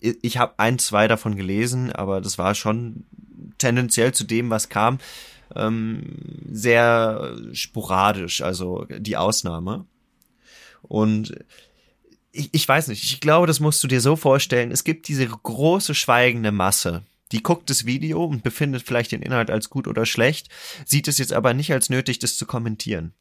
[0.00, 3.04] ich habe ein, zwei davon gelesen, aber das war schon
[3.58, 4.98] tendenziell zu dem, was kam,
[5.54, 6.02] ähm,
[6.50, 9.86] sehr sporadisch, also die Ausnahme.
[10.82, 11.34] Und
[12.32, 15.26] ich, ich weiß nicht, ich glaube, das musst du dir so vorstellen, es gibt diese
[15.26, 17.02] große schweigende Masse,
[17.32, 20.48] die guckt das Video und befindet vielleicht den Inhalt als gut oder schlecht,
[20.84, 23.14] sieht es jetzt aber nicht als nötig, das zu kommentieren.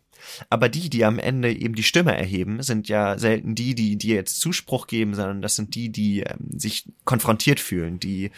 [0.49, 4.15] Aber die, die am Ende eben die Stimme erheben, sind ja selten die, die dir
[4.15, 8.31] jetzt Zuspruch geben, sondern das sind die, die ähm, sich konfrontiert fühlen, die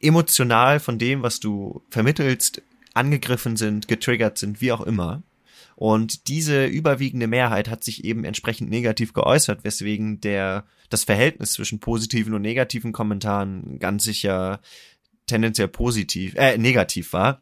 [0.00, 2.62] emotional von dem, was du vermittelst,
[2.94, 5.22] angegriffen sind, getriggert sind, wie auch immer.
[5.76, 11.80] Und diese überwiegende Mehrheit hat sich eben entsprechend negativ geäußert, weswegen der, das Verhältnis zwischen
[11.80, 14.60] positiven und negativen Kommentaren ganz sicher
[15.26, 17.40] tendenziell positiv, äh, negativ war.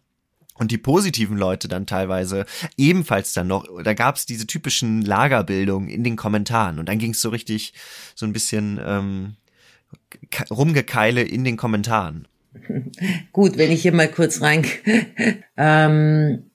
[0.59, 6.05] Und die positiven Leute dann teilweise ebenfalls dann noch, da gab's diese typischen Lagerbildungen in
[6.05, 7.75] den Kommentaren und dann ging's so richtig
[8.14, 9.37] so ein bisschen ähm,
[10.51, 12.29] rumgekeile in den Kommentaren.
[13.33, 14.66] Gut, wenn ich hier mal kurz rein.
[15.57, 16.51] ähm,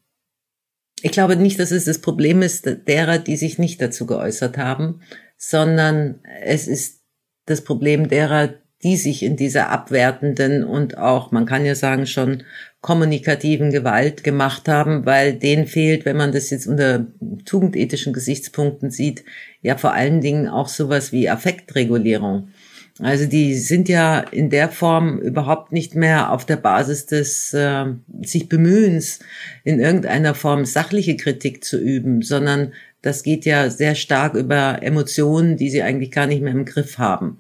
[1.02, 5.02] ich glaube nicht, dass es das Problem ist derer, die sich nicht dazu geäußert haben,
[5.38, 7.02] sondern es ist
[7.46, 12.44] das Problem derer, die sich in dieser abwertenden und auch, man kann ja sagen, schon
[12.82, 17.08] kommunikativen Gewalt gemacht haben, weil denen fehlt, wenn man das jetzt unter
[17.46, 19.24] tugendethischen Gesichtspunkten sieht,
[19.62, 22.50] ja vor allen Dingen auch sowas wie Affektregulierung.
[23.00, 27.86] Also die sind ja in der Form überhaupt nicht mehr auf der Basis des äh,
[28.22, 29.20] sich Bemühens,
[29.64, 35.58] in irgendeiner Form sachliche Kritik zu üben, sondern das geht ja sehr stark über Emotionen,
[35.58, 37.40] die sie eigentlich gar nicht mehr im Griff haben.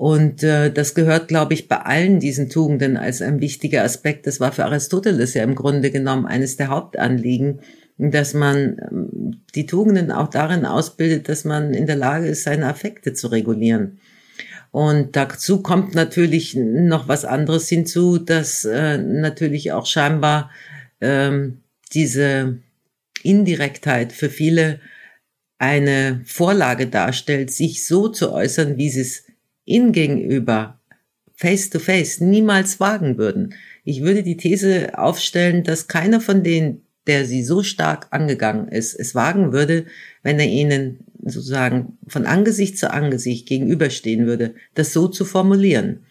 [0.00, 4.26] Und äh, das gehört, glaube ich, bei allen diesen Tugenden als ein wichtiger Aspekt.
[4.26, 7.60] Das war für Aristoteles ja im Grunde genommen eines der Hauptanliegen,
[7.98, 12.68] dass man ähm, die Tugenden auch darin ausbildet, dass man in der Lage ist, seine
[12.68, 14.00] Affekte zu regulieren.
[14.70, 20.50] Und dazu kommt natürlich noch was anderes hinzu, dass äh, natürlich auch scheinbar
[21.02, 21.58] ähm,
[21.92, 22.56] diese
[23.22, 24.80] Indirektheit für viele
[25.58, 29.24] eine Vorlage darstellt, sich so zu äußern, wie sie es
[29.64, 30.80] ihnen gegenüber
[31.34, 33.54] face to face niemals wagen würden.
[33.84, 38.94] Ich würde die These aufstellen, dass keiner von denen, der sie so stark angegangen ist,
[38.94, 39.86] es wagen würde,
[40.22, 46.04] wenn er ihnen sozusagen von Angesicht zu Angesicht gegenüberstehen würde, das so zu formulieren.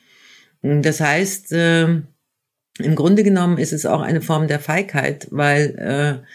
[0.62, 6.26] Das heißt, äh, im Grunde genommen ist es auch eine Form der Feigheit, weil äh,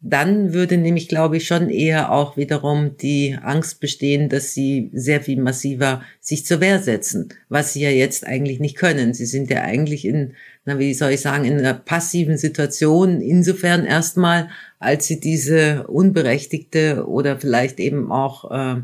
[0.00, 5.20] dann würde nämlich, glaube ich, schon eher auch wiederum die Angst bestehen, dass sie sehr
[5.20, 9.12] viel massiver sich zur Wehr setzen, was sie ja jetzt eigentlich nicht können.
[9.12, 10.34] Sie sind ja eigentlich in,
[10.64, 17.04] na, wie soll ich sagen, in einer passiven Situation, insofern erstmal, als sie diese unberechtigte
[17.08, 18.80] oder vielleicht eben auch, äh,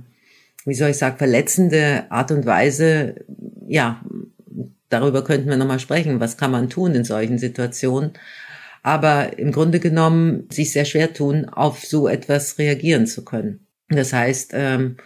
[0.65, 3.15] wie soll ich sagen, verletzende Art und Weise,
[3.69, 4.05] ja,
[4.89, 6.19] darüber könnten wir nochmal sprechen.
[6.19, 8.13] Was kann man tun in solchen Situationen?
[8.85, 13.67] Aber im Grunde genommen sich sehr schwer tun, auf so etwas reagieren zu können.
[13.89, 14.99] Das heißt, ähm,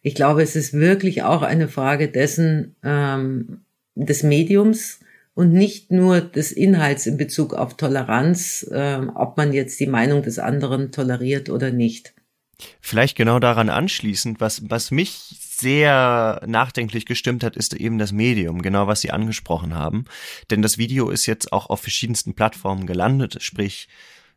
[0.00, 3.62] ich glaube, es ist wirklich auch eine Frage dessen, ähm,
[3.96, 5.00] des Mediums
[5.34, 10.22] und nicht nur des Inhalts in Bezug auf Toleranz, äh, ob man jetzt die Meinung
[10.22, 12.14] des anderen toleriert oder nicht.
[12.80, 18.62] Vielleicht genau daran anschließend, was, was mich sehr nachdenklich gestimmt hat, ist eben das Medium,
[18.62, 20.04] genau was Sie angesprochen haben.
[20.50, 23.88] Denn das Video ist jetzt auch auf verschiedensten Plattformen gelandet, sprich,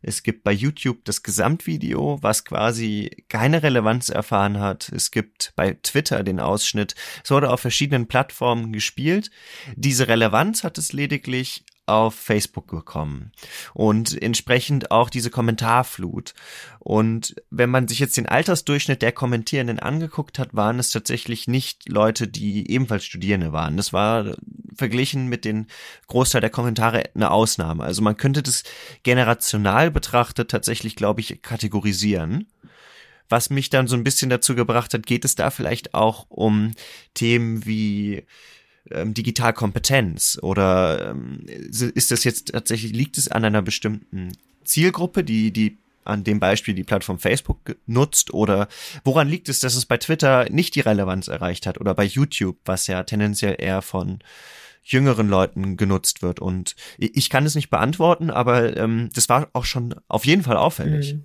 [0.02, 4.88] es gibt bei YouTube das Gesamtvideo, was quasi keine Relevanz erfahren hat.
[4.88, 6.94] Es gibt bei Twitter den Ausschnitt.
[7.22, 9.30] Es wurde auf verschiedenen Plattformen gespielt.
[9.76, 13.32] Diese Relevanz hat es lediglich auf Facebook bekommen
[13.74, 16.34] und entsprechend auch diese Kommentarflut.
[16.78, 21.88] Und wenn man sich jetzt den Altersdurchschnitt der Kommentierenden angeguckt hat, waren es tatsächlich nicht
[21.88, 23.76] Leute, die ebenfalls Studierende waren.
[23.76, 24.36] Das war
[24.74, 25.66] verglichen mit den
[26.06, 27.84] Großteil der Kommentare eine Ausnahme.
[27.84, 28.62] Also man könnte das
[29.02, 32.46] generational betrachtet tatsächlich, glaube ich, kategorisieren
[33.32, 36.72] was mich dann so ein bisschen dazu gebracht hat, geht es da vielleicht auch um
[37.14, 38.26] Themen wie
[38.90, 44.32] ähm, Digitalkompetenz oder ähm, ist das jetzt tatsächlich, liegt es an einer bestimmten
[44.64, 48.68] Zielgruppe, die, die an dem Beispiel die Plattform Facebook nutzt oder
[49.04, 52.56] woran liegt es, dass es bei Twitter nicht die Relevanz erreicht hat oder bei YouTube,
[52.64, 54.20] was ja tendenziell eher von
[54.82, 59.66] jüngeren Leuten genutzt wird und ich kann es nicht beantworten, aber ähm, das war auch
[59.66, 61.14] schon auf jeden Fall auffällig.
[61.14, 61.24] Mhm.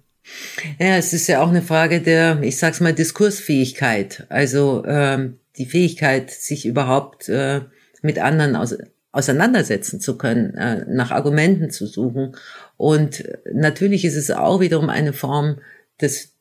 [0.80, 4.26] Ja, es ist ja auch eine Frage der, ich sag's mal, Diskursfähigkeit.
[4.30, 7.62] Also ähm, die Fähigkeit, sich überhaupt äh,
[8.02, 8.78] mit anderen aus,
[9.12, 12.36] auseinandersetzen zu können, äh, nach Argumenten zu suchen.
[12.78, 15.60] Und natürlich ist es auch wiederum eine Form
[16.02, 16.36] des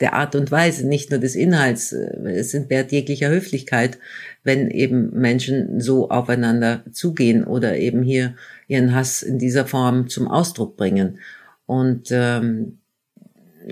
[0.00, 1.92] der Art und Weise, nicht nur des Inhalts.
[1.92, 3.98] Es sind wert jeglicher Höflichkeit,
[4.44, 8.34] wenn eben Menschen so aufeinander zugehen oder eben hier
[8.68, 11.18] ihren Hass in dieser Form zum Ausdruck bringen.
[11.64, 12.80] Und ähm,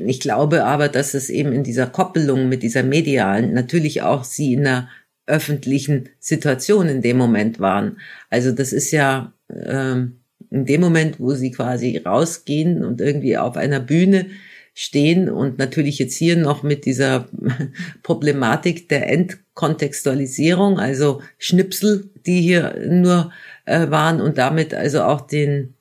[0.06, 4.54] ich glaube aber, dass es eben in dieser Koppelung mit dieser medialen natürlich auch sie
[4.54, 4.88] in einer
[5.26, 7.98] öffentlichen Situation in dem Moment waren.
[8.30, 13.56] Also das ist ja ähm, in dem Moment, wo sie quasi rausgehen und irgendwie auf
[13.56, 14.26] einer Bühne
[14.74, 17.28] stehen und natürlich jetzt hier noch mit dieser
[18.02, 23.32] Problematik der Entkontextualisierung, also Schnipsel, die hier nur
[23.66, 25.74] äh, waren und damit also auch den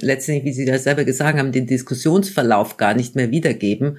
[0.00, 3.98] letztendlich, wie Sie das selber gesagt haben, den Diskussionsverlauf gar nicht mehr wiedergeben,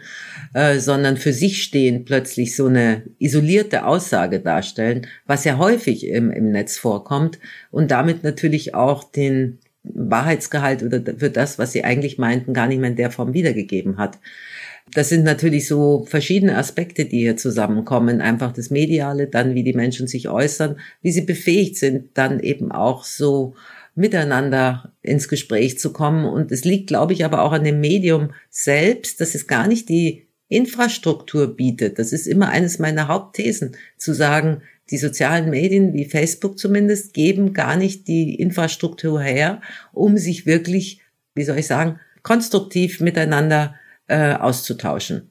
[0.54, 6.32] äh, sondern für sich stehen plötzlich so eine isolierte Aussage darstellen, was ja häufig im,
[6.32, 7.40] im Netz vorkommt
[7.72, 12.80] und damit natürlich auch den Wahrheitsgehalt oder für das, was sie eigentlich meinten, gar nicht
[12.80, 14.20] mehr in der Form wiedergegeben hat.
[14.94, 18.22] Das sind natürlich so verschiedene Aspekte, die hier zusammenkommen.
[18.22, 22.72] Einfach das Mediale, dann wie die Menschen sich äußern, wie sie befähigt sind, dann eben
[22.72, 23.56] auch so
[23.96, 26.26] miteinander ins Gespräch zu kommen.
[26.26, 29.90] Und es liegt, glaube ich, aber auch an dem Medium selbst, dass es gar nicht
[29.90, 32.00] die Infrastruktur bietet.
[32.00, 37.54] Das ist immer eines meiner Hauptthesen, zu sagen, die sozialen Medien wie Facebook zumindest geben
[37.54, 39.62] gar nicht die Infrastruktur her,
[39.94, 41.02] um sich wirklich,
[41.36, 43.76] wie soll ich sagen, konstruktiv miteinander
[44.08, 45.30] äh, auszutauschen.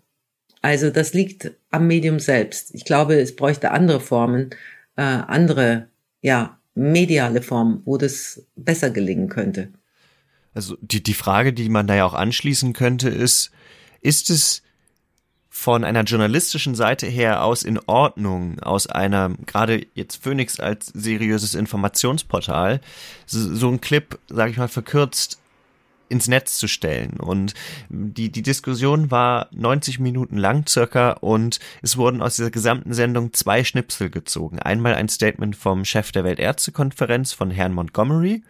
[0.63, 2.75] Also das liegt am Medium selbst.
[2.75, 4.51] Ich glaube, es bräuchte andere Formen,
[4.97, 5.89] äh, andere,
[6.21, 9.73] ja, mediale Formen, wo das besser gelingen könnte.
[10.55, 13.51] Also die, die Frage, die man da ja auch anschließen könnte, ist,
[14.01, 14.63] ist es
[15.55, 21.55] von einer journalistischen Seite her aus in Ordnung, aus einer, gerade jetzt Phoenix als seriöses
[21.55, 22.81] Informationsportal,
[23.27, 25.42] so, so ein Clip, sage ich mal, verkürzt
[26.13, 27.19] ins Netz zu stellen.
[27.19, 27.55] Und
[27.89, 33.33] die, die Diskussion war 90 Minuten lang circa und es wurden aus dieser gesamten Sendung
[33.33, 34.59] zwei Schnipsel gezogen.
[34.59, 38.43] Einmal ein Statement vom Chef der Weltärztekonferenz von Herrn Montgomery,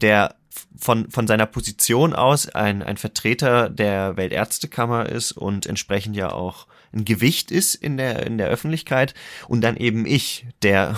[0.00, 0.34] der
[0.76, 6.66] von, von seiner Position aus ein, ein Vertreter der Weltärztekammer ist und entsprechend ja auch
[6.92, 9.14] ein Gewicht ist in der, in der Öffentlichkeit
[9.46, 10.96] und dann eben ich, der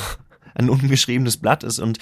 [0.55, 1.99] ein ungeschriebenes Blatt ist und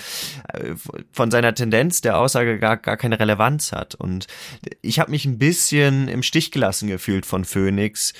[0.52, 0.74] äh,
[1.12, 3.94] von seiner Tendenz der Aussage gar, gar keine Relevanz hat.
[3.94, 4.26] Und
[4.82, 8.12] ich habe mich ein bisschen im Stich gelassen gefühlt von Phoenix.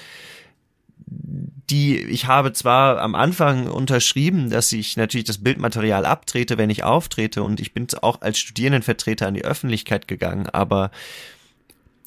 [1.07, 6.85] Die, ich habe zwar am Anfang unterschrieben, dass ich natürlich das Bildmaterial abtrete, wenn ich
[6.85, 10.91] auftrete, und ich bin auch als Studierendenvertreter an die Öffentlichkeit gegangen, aber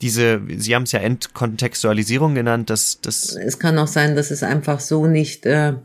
[0.04, 3.38] diese, Sie haben es ja Entkontextualisierung genannt, dass das.
[3.38, 5.76] Es kann auch sein, dass es einfach so nicht äh,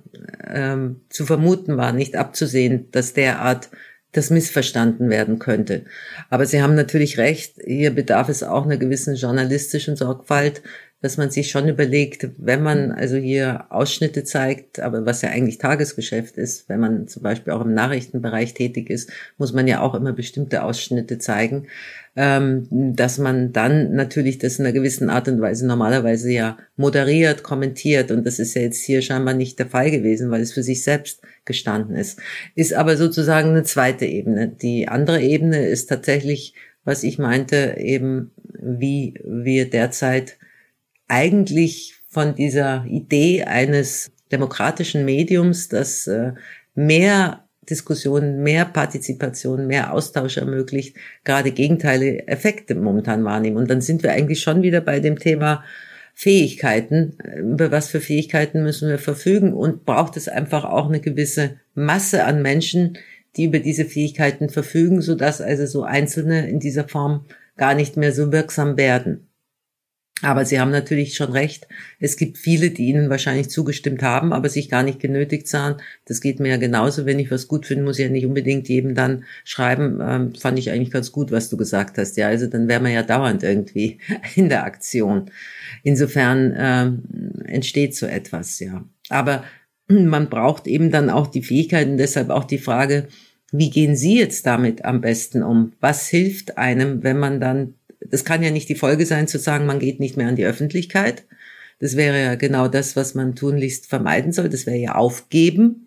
[0.42, 0.76] äh,
[1.08, 3.70] zu vermuten war, nicht abzusehen, dass derart
[4.10, 5.84] das missverstanden werden könnte.
[6.30, 10.62] Aber Sie haben natürlich recht, hier bedarf es auch einer gewissen journalistischen Sorgfalt,
[11.00, 15.58] dass man sich schon überlegt, wenn man also hier Ausschnitte zeigt, aber was ja eigentlich
[15.58, 19.94] Tagesgeschäft ist, wenn man zum Beispiel auch im Nachrichtenbereich tätig ist, muss man ja auch
[19.94, 21.68] immer bestimmte Ausschnitte zeigen,
[22.16, 27.44] ähm, dass man dann natürlich das in einer gewissen Art und Weise normalerweise ja moderiert,
[27.44, 30.64] kommentiert und das ist ja jetzt hier scheinbar nicht der Fall gewesen, weil es für
[30.64, 32.18] sich selbst gestanden ist.
[32.56, 34.48] Ist aber sozusagen eine zweite Ebene.
[34.48, 40.38] Die andere Ebene ist tatsächlich, was ich meinte, eben wie wir derzeit
[41.08, 46.32] eigentlich von dieser Idee eines demokratischen Mediums, das äh,
[46.74, 53.56] mehr Diskussion, mehr Partizipation, mehr Austausch ermöglicht, gerade gegenteilige Effekte momentan wahrnehmen.
[53.56, 55.64] Und dann sind wir eigentlich schon wieder bei dem Thema
[56.14, 57.16] Fähigkeiten.
[57.36, 59.52] Über was für Fähigkeiten müssen wir verfügen?
[59.52, 62.98] Und braucht es einfach auch eine gewisse Masse an Menschen,
[63.36, 68.12] die über diese Fähigkeiten verfügen, sodass also so Einzelne in dieser Form gar nicht mehr
[68.12, 69.27] so wirksam werden.
[70.22, 71.68] Aber Sie haben natürlich schon recht.
[72.00, 75.76] Es gibt viele, die Ihnen wahrscheinlich zugestimmt haben, aber sich gar nicht genötigt sahen.
[76.06, 77.06] Das geht mir ja genauso.
[77.06, 80.58] Wenn ich was gut finde, muss ich ja nicht unbedingt jedem dann schreiben, ähm, fand
[80.58, 82.16] ich eigentlich ganz gut, was du gesagt hast.
[82.16, 83.98] Ja, also dann wäre man ja dauernd irgendwie
[84.34, 85.30] in der Aktion.
[85.84, 87.02] Insofern ähm,
[87.44, 88.84] entsteht so etwas, ja.
[89.08, 89.44] Aber
[89.88, 93.08] man braucht eben dann auch die Fähigkeiten, deshalb auch die Frage,
[93.52, 95.72] wie gehen Sie jetzt damit am besten um?
[95.80, 99.66] Was hilft einem, wenn man dann das kann ja nicht die Folge sein, zu sagen,
[99.66, 101.24] man geht nicht mehr an die Öffentlichkeit.
[101.80, 104.48] Das wäre ja genau das, was man tunlichst vermeiden soll.
[104.48, 105.86] Das wäre ja aufgeben.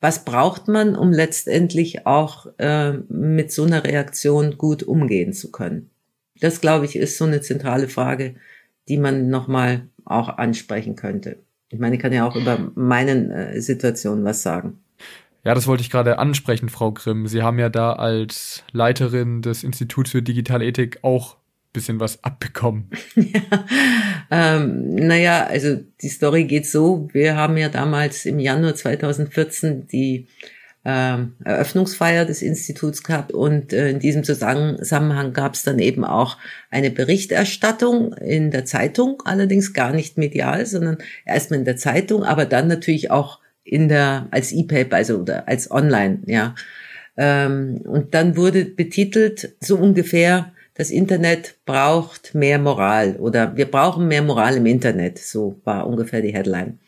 [0.00, 5.90] Was braucht man, um letztendlich auch äh, mit so einer Reaktion gut umgehen zu können?
[6.40, 8.34] Das, glaube ich, ist so eine zentrale Frage,
[8.88, 11.38] die man nochmal auch ansprechen könnte.
[11.68, 14.82] Ich meine, ich kann ja auch über meinen äh, Situationen was sagen.
[15.44, 17.26] Ja, das wollte ich gerade ansprechen, Frau Grimm.
[17.26, 21.36] Sie haben ja da als Leiterin des Instituts für Digitale Ethik auch
[21.72, 22.90] bisschen was abbekommen.
[23.14, 23.66] ja,
[24.30, 30.26] ähm, naja, also die Story geht so, wir haben ja damals im Januar 2014 die
[30.84, 36.38] ähm, Eröffnungsfeier des Instituts gehabt und äh, in diesem Zusammenhang gab es dann eben auch
[36.70, 42.46] eine Berichterstattung in der Zeitung, allerdings gar nicht medial, sondern erstmal in der Zeitung, aber
[42.46, 46.54] dann natürlich auch in der als E-Paper, also oder als Online, ja.
[47.16, 54.08] Ähm, und dann wurde betitelt so ungefähr das Internet braucht mehr Moral oder wir brauchen
[54.08, 55.18] mehr Moral im Internet.
[55.18, 56.78] So war ungefähr die Headline.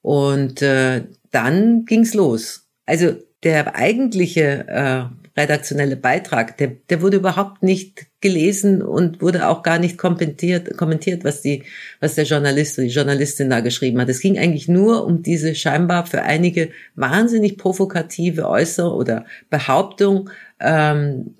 [0.00, 2.66] Und äh, dann ging's los.
[2.86, 5.04] Also der eigentliche äh,
[5.36, 11.24] redaktionelle Beitrag, der, der wurde überhaupt nicht gelesen und wurde auch gar nicht kommentiert, kommentiert,
[11.24, 11.64] was die,
[12.00, 14.08] was der Journalist oder die Journalistin da geschrieben hat.
[14.10, 20.28] Es ging eigentlich nur um diese scheinbar für einige wahnsinnig provokative Äußerung oder Behauptung,
[20.60, 21.34] ähm,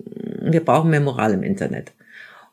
[0.51, 1.93] wir brauchen mehr Moral im Internet.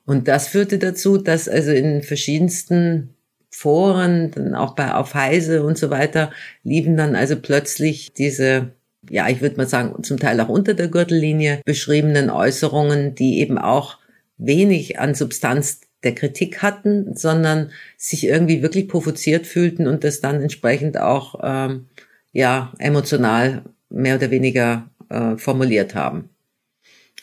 [0.06, 3.14] Und das führte dazu, dass also in verschiedensten
[3.50, 6.30] Foren, dann auch bei auf Heise und so weiter,
[6.62, 8.72] liefen dann also plötzlich diese,
[9.08, 13.58] ja, ich würde mal sagen, zum Teil auch unter der Gürtellinie beschriebenen Äußerungen, die eben
[13.58, 13.98] auch
[14.38, 20.40] wenig an Substanz der Kritik hatten, sondern sich irgendwie wirklich provoziert fühlten und das dann
[20.40, 21.86] entsprechend auch ähm,
[22.32, 26.30] ja emotional mehr oder weniger äh, formuliert haben.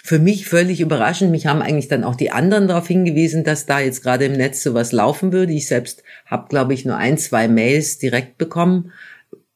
[0.07, 1.31] Für mich völlig überraschend.
[1.31, 4.63] Mich haben eigentlich dann auch die anderen darauf hingewiesen, dass da jetzt gerade im Netz
[4.63, 5.51] sowas laufen würde.
[5.51, 8.93] Ich selbst habe, glaube ich, nur ein, zwei Mails direkt bekommen,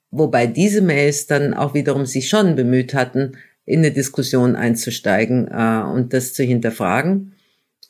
[0.09, 5.83] wobei diese Mails dann auch wiederum sich schon bemüht hatten, in eine Diskussion einzusteigen äh,
[5.89, 7.31] und das zu hinterfragen,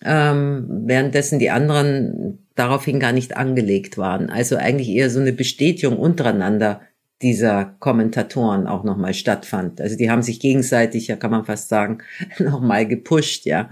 [0.06, 4.30] ähm, währenddessen die anderen daraufhin gar nicht angelegt waren.
[4.30, 6.82] Also eigentlich eher so eine Bestätigung untereinander
[7.22, 9.82] dieser Kommentatoren auch nochmal stattfand.
[9.82, 12.00] Also die haben sich gegenseitig, ja kann man fast sagen,
[12.40, 13.70] nochmal gepusht, ja.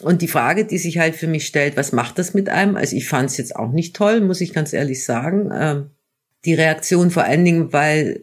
[0.00, 2.76] Und die Frage, die sich halt für mich stellt, was macht das mit einem?
[2.76, 5.50] Also ich fand es jetzt auch nicht toll, muss ich ganz ehrlich sagen.
[5.52, 5.90] Ähm,
[6.44, 8.20] die Reaktion vor allen Dingen, weil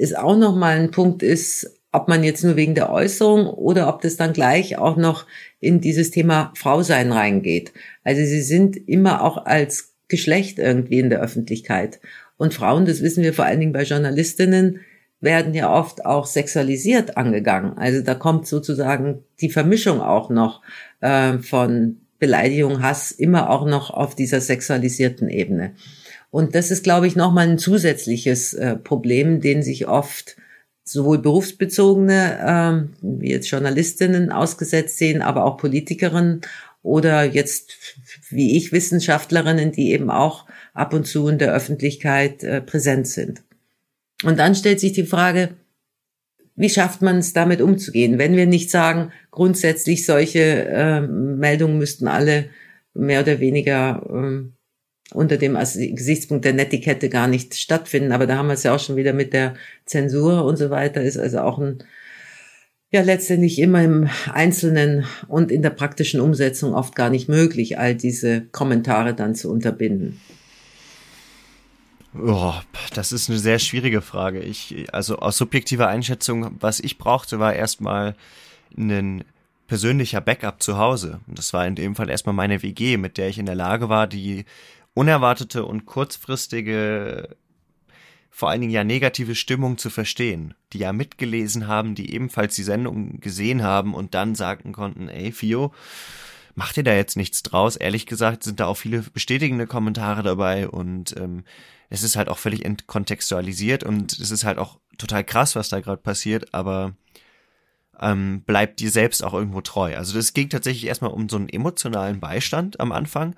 [0.00, 4.02] es auch nochmal ein Punkt ist, ob man jetzt nur wegen der Äußerung oder ob
[4.02, 5.26] das dann gleich auch noch
[5.60, 7.72] in dieses Thema Frausein reingeht.
[8.04, 12.00] Also sie sind immer auch als Geschlecht irgendwie in der Öffentlichkeit.
[12.36, 14.80] Und Frauen, das wissen wir vor allen Dingen bei Journalistinnen,
[15.20, 17.78] werden ja oft auch sexualisiert angegangen.
[17.78, 20.62] Also da kommt sozusagen die Vermischung auch noch
[21.00, 25.72] äh, von Beleidigung, Hass immer auch noch auf dieser sexualisierten Ebene.
[26.30, 30.36] Und das ist, glaube ich, nochmal ein zusätzliches äh, Problem, den sich oft
[30.84, 36.42] sowohl berufsbezogene, ähm, wie jetzt Journalistinnen ausgesetzt sehen, aber auch Politikerinnen
[36.82, 37.72] oder jetzt,
[38.30, 43.42] wie ich, Wissenschaftlerinnen, die eben auch ab und zu in der Öffentlichkeit äh, präsent sind.
[44.24, 45.56] Und dann stellt sich die Frage,
[46.54, 52.08] wie schafft man es damit umzugehen, wenn wir nicht sagen, grundsätzlich solche äh, Meldungen müssten
[52.08, 52.46] alle
[52.94, 54.56] mehr oder weniger äh,
[55.12, 58.12] unter dem Gesichtspunkt der Netiquette gar nicht stattfinden.
[58.12, 59.54] Aber da haben wir es ja auch schon wieder mit der
[59.84, 61.84] Zensur und so weiter, ist also auch ein,
[62.90, 67.94] ja, letztendlich immer im Einzelnen und in der praktischen Umsetzung oft gar nicht möglich, all
[67.94, 70.20] diese Kommentare dann zu unterbinden.
[72.22, 72.54] Oh,
[72.94, 74.40] das ist eine sehr schwierige Frage.
[74.40, 78.14] Ich, also aus subjektiver Einschätzung, was ich brauchte, war erstmal
[78.76, 79.24] ein
[79.66, 81.20] persönlicher Backup zu Hause.
[81.26, 83.88] Und das war in dem Fall erstmal meine WG, mit der ich in der Lage
[83.88, 84.44] war, die
[84.94, 87.36] unerwartete und kurzfristige,
[88.30, 92.62] vor allen Dingen ja negative Stimmung zu verstehen, die ja mitgelesen haben, die ebenfalls die
[92.62, 95.72] Sendung gesehen haben und dann sagten konnten, ey, Fio,
[96.54, 97.76] mach dir da jetzt nichts draus.
[97.76, 101.44] Ehrlich gesagt sind da auch viele bestätigende Kommentare dabei und ähm,
[101.88, 105.80] es ist halt auch völlig entkontextualisiert und es ist halt auch total krass, was da
[105.80, 106.94] gerade passiert, aber
[108.00, 109.96] ähm, bleibt dir selbst auch irgendwo treu.
[109.96, 113.34] Also das ging tatsächlich erstmal um so einen emotionalen Beistand am Anfang,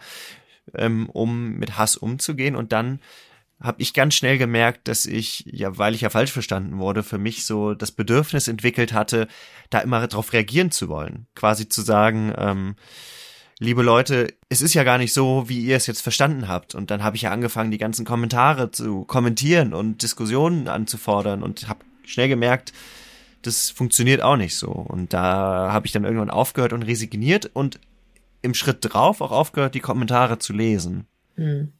[0.74, 2.56] ähm, um mit Hass umzugehen.
[2.56, 3.00] Und dann
[3.60, 7.18] habe ich ganz schnell gemerkt, dass ich, ja, weil ich ja falsch verstanden wurde, für
[7.18, 9.26] mich so das Bedürfnis entwickelt hatte,
[9.70, 11.26] da immer darauf reagieren zu wollen.
[11.34, 12.76] Quasi zu sagen, ähm,
[13.60, 16.74] liebe Leute, es ist ja gar nicht so, wie ihr es jetzt verstanden habt.
[16.74, 21.68] Und dann habe ich ja angefangen, die ganzen Kommentare zu kommentieren und Diskussionen anzufordern und
[21.68, 22.72] habe schnell gemerkt,
[23.42, 24.68] das funktioniert auch nicht so.
[24.68, 27.78] Und da habe ich dann irgendwann aufgehört und resigniert und
[28.42, 31.06] im Schritt drauf auch aufgehört, die Kommentare zu lesen.
[31.34, 31.72] Hm.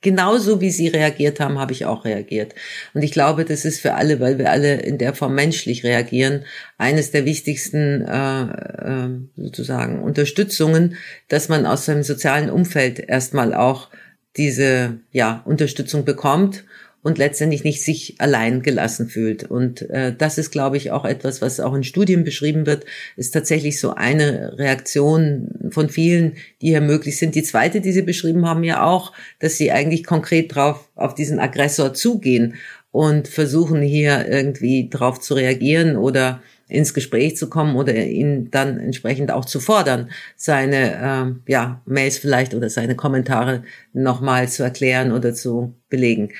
[0.00, 2.54] Genauso wie Sie reagiert haben, habe ich auch reagiert.
[2.94, 6.44] Und ich glaube, das ist für alle, weil wir alle in der Form menschlich reagieren,
[6.78, 10.96] eines der wichtigsten äh, äh, sozusagen Unterstützungen,
[11.28, 13.88] dass man aus seinem sozialen Umfeld erstmal auch
[14.36, 16.64] diese ja Unterstützung bekommt
[17.06, 19.44] und letztendlich nicht sich allein gelassen fühlt.
[19.44, 22.84] Und äh, das ist, glaube ich, auch etwas, was auch in Studien beschrieben wird,
[23.14, 27.36] ist tatsächlich so eine Reaktion von vielen, die hier möglich sind.
[27.36, 31.38] Die zweite, die Sie beschrieben haben, ja auch, dass Sie eigentlich konkret drauf auf diesen
[31.38, 32.54] Aggressor zugehen
[32.90, 38.80] und versuchen hier irgendwie drauf zu reagieren oder ins Gespräch zu kommen oder ihn dann
[38.80, 45.12] entsprechend auch zu fordern, seine äh, ja, Mails vielleicht oder seine Kommentare nochmal zu erklären
[45.12, 46.32] oder zu belegen.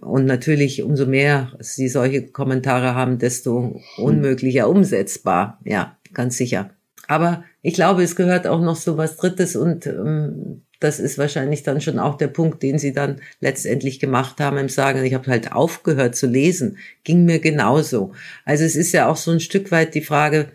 [0.00, 5.60] Und natürlich, umso mehr sie solche Kommentare haben, desto unmöglicher umsetzbar.
[5.64, 6.70] Ja, ganz sicher.
[7.08, 11.62] Aber ich glaube, es gehört auch noch so was Drittes und ähm, das ist wahrscheinlich
[11.62, 15.30] dann schon auch der Punkt, den sie dann letztendlich gemacht haben im Sagen, ich habe
[15.30, 18.12] halt aufgehört zu lesen, ging mir genauso.
[18.44, 20.48] Also es ist ja auch so ein Stück weit die Frage,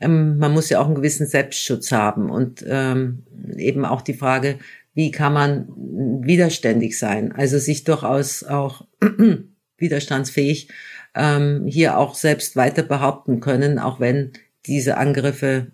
[0.00, 3.24] ähm, man muss ja auch einen gewissen Selbstschutz haben und ähm,
[3.56, 4.58] eben auch die Frage,
[4.94, 5.68] wie kann man
[6.24, 8.86] widerständig sein, also sich durchaus auch
[9.78, 10.68] widerstandsfähig
[11.14, 14.32] ähm, hier auch selbst weiter behaupten können, auch wenn
[14.66, 15.72] diese Angriffe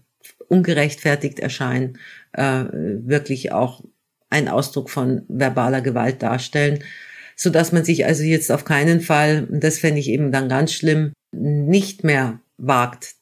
[0.48, 1.98] ungerechtfertigt erscheinen,
[2.32, 3.84] äh, wirklich auch
[4.30, 6.84] ein Ausdruck von verbaler Gewalt darstellen,
[7.36, 10.72] so dass man sich also jetzt auf keinen Fall, das fände ich eben dann ganz
[10.72, 13.14] schlimm, nicht mehr wagt,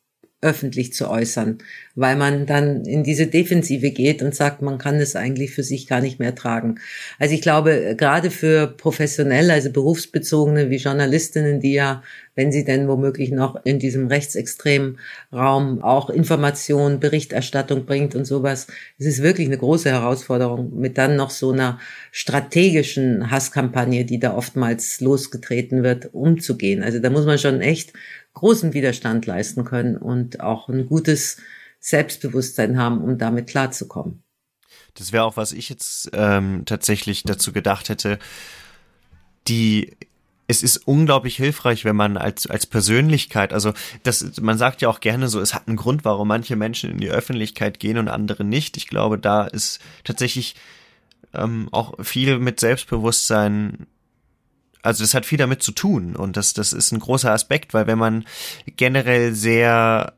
[0.43, 1.59] öffentlich zu äußern,
[1.95, 5.87] weil man dann in diese Defensive geht und sagt, man kann es eigentlich für sich
[5.87, 6.76] gar nicht mehr tragen.
[7.18, 12.03] Also ich glaube, gerade für professionell, also berufsbezogene wie Journalistinnen, die ja,
[12.34, 14.99] wenn sie denn womöglich noch in diesem rechtsextremen
[15.32, 18.66] Raum auch Information, Berichterstattung bringt und sowas,
[18.99, 21.80] es ist wirklich eine große Herausforderung mit dann noch so einer
[22.12, 26.82] strategischen Hasskampagne, die da oftmals losgetreten wird, umzugehen.
[26.82, 27.95] Also da muss man schon echt
[28.37, 31.39] großen Widerstand leisten können und auch ein gutes
[31.80, 34.22] Selbstbewusstsein haben, um damit klarzukommen.
[34.95, 38.18] Das wäre auch, was ich jetzt ähm, tatsächlich dazu gedacht hätte.
[39.49, 39.97] Die
[40.49, 43.72] es ist unglaublich hilfreich, wenn man als, als Persönlichkeit, also
[44.05, 46.99] das, man sagt ja auch gerne so, es hat einen Grund, warum manche Menschen in
[46.99, 48.76] die Öffentlichkeit gehen und andere nicht.
[48.76, 50.55] Ich glaube, da ist tatsächlich
[51.34, 53.89] ähm, auch viel mit Selbstbewusstsein
[54.87, 57.87] also das hat viel damit zu tun und das, das ist ein großer Aspekt, weil
[57.87, 58.24] wenn man
[58.76, 60.14] generell sehr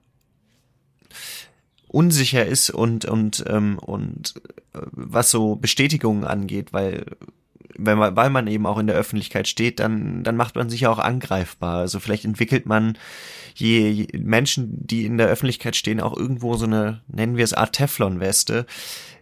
[1.88, 4.34] unsicher ist und und ähm, und
[4.74, 7.06] äh, was so Bestätigungen angeht, weil
[7.78, 10.82] wenn man, weil man eben auch in der Öffentlichkeit steht, dann dann macht man sich
[10.82, 11.78] ja auch angreifbar.
[11.78, 12.98] Also vielleicht entwickelt man
[13.54, 17.54] je, je Menschen, die in der Öffentlichkeit stehen, auch irgendwo so eine nennen wir es
[17.54, 18.66] Art Teflon-Weste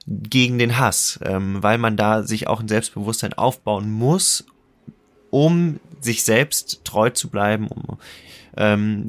[0.06, 4.44] gegen den Hass, ähm, weil man da sich auch ein Selbstbewusstsein aufbauen muss
[5.36, 7.98] um sich selbst treu zu bleiben, um
[8.56, 9.08] ähm,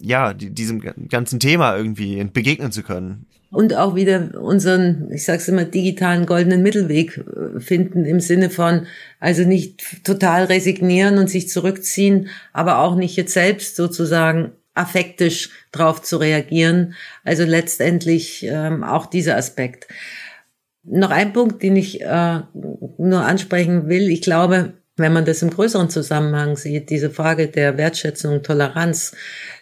[0.00, 0.80] ja, die, diesem
[1.10, 3.26] ganzen Thema irgendwie begegnen zu können.
[3.50, 8.86] Und auch wieder unseren, ich sag's immer, digitalen goldenen Mittelweg äh, finden im Sinne von,
[9.20, 16.00] also nicht total resignieren und sich zurückziehen, aber auch nicht jetzt selbst sozusagen affektisch drauf
[16.00, 16.94] zu reagieren.
[17.24, 19.86] Also letztendlich ähm, auch dieser Aspekt.
[20.82, 22.40] Noch ein Punkt, den ich äh,
[22.98, 24.08] nur ansprechen will.
[24.08, 29.12] Ich glaube, wenn man das im größeren Zusammenhang sieht, diese Frage der Wertschätzung, Toleranz,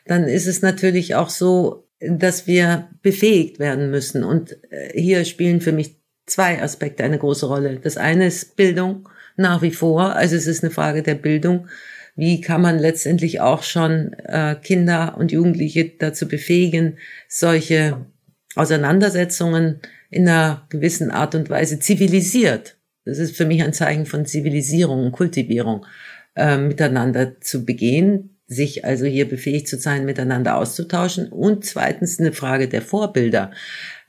[0.06, 4.24] dann ist es natürlich auch so, dass wir befähigt werden müssen.
[4.24, 7.78] Und äh, hier spielen für mich zwei Aspekte eine große Rolle.
[7.78, 10.14] Das eine ist Bildung nach wie vor.
[10.16, 11.68] Also es ist eine Frage der Bildung.
[12.14, 18.06] Wie kann man letztendlich auch schon äh, Kinder und Jugendliche dazu befähigen, solche
[18.54, 19.80] Auseinandersetzungen
[20.10, 25.06] in einer gewissen Art und Weise zivilisiert das ist für mich ein Zeichen von Zivilisierung
[25.06, 25.86] und Kultivierung,
[26.34, 31.28] äh, miteinander zu begehen, sich also hier befähigt zu sein, miteinander auszutauschen.
[31.28, 33.50] Und zweitens eine Frage der Vorbilder.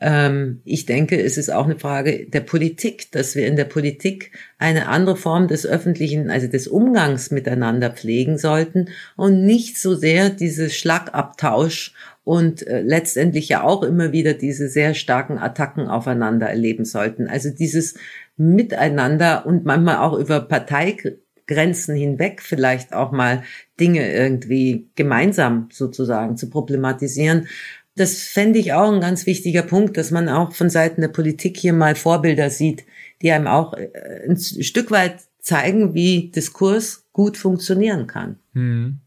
[0.02, 4.32] Ähm, ich denke, es ist auch eine Frage der Politik, dass wir in der Politik
[4.58, 10.30] eine andere Form des öffentlichen, also des Umgangs miteinander pflegen sollten und nicht so sehr
[10.30, 16.86] dieses Schlagabtausch und äh, letztendlich ja auch immer wieder diese sehr starken Attacken aufeinander erleben
[16.86, 17.28] sollten.
[17.28, 17.96] Also dieses
[18.38, 23.44] Miteinander und manchmal auch über Parteigrenzen hinweg vielleicht auch mal
[23.80, 27.48] Dinge irgendwie gemeinsam sozusagen zu problematisieren.
[27.96, 31.58] Das fände ich auch ein ganz wichtiger Punkt, dass man auch von Seiten der Politik
[31.58, 32.86] hier mal Vorbilder sieht,
[33.22, 33.90] die einem auch äh,
[34.28, 38.40] ein Stück weit zeigen, wie Diskurs gut funktionieren kann.
[38.54, 39.00] Hm.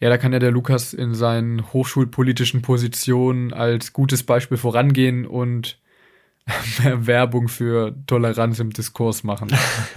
[0.00, 5.78] Ja, da kann ja der Lukas in seinen hochschulpolitischen Positionen als gutes Beispiel vorangehen und
[6.82, 9.48] mehr Werbung für Toleranz im Diskurs machen.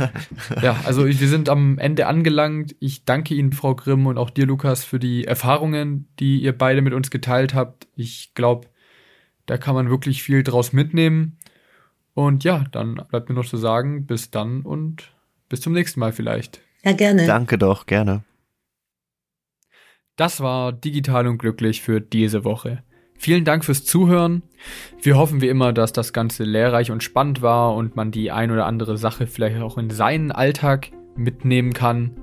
[0.62, 2.76] ja, also wir sind am Ende angelangt.
[2.80, 6.82] Ich danke Ihnen, Frau Grimm, und auch dir, Lukas, für die Erfahrungen, die ihr beide
[6.82, 7.88] mit uns geteilt habt.
[7.96, 8.68] Ich glaube,
[9.46, 11.38] da kann man wirklich viel draus mitnehmen.
[12.14, 15.12] Und ja, dann bleibt mir noch zu sagen, bis dann und
[15.50, 16.62] bis zum nächsten Mal vielleicht.
[16.84, 17.26] Ja, gerne.
[17.28, 18.24] Danke doch, gerne.
[20.20, 22.84] Das war Digital und Glücklich für diese Woche.
[23.18, 24.44] Vielen Dank fürs Zuhören.
[25.02, 28.52] Wir hoffen wie immer, dass das Ganze lehrreich und spannend war und man die ein
[28.52, 32.18] oder andere Sache vielleicht auch in seinen Alltag mitnehmen kann.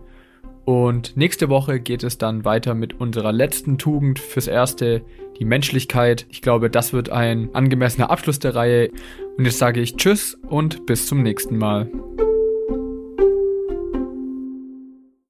[0.67, 5.01] Und nächste Woche geht es dann weiter mit unserer letzten Tugend fürs Erste,
[5.39, 6.27] die Menschlichkeit.
[6.29, 8.91] Ich glaube, das wird ein angemessener Abschluss der Reihe.
[9.39, 11.91] Und jetzt sage ich Tschüss und bis zum nächsten Mal.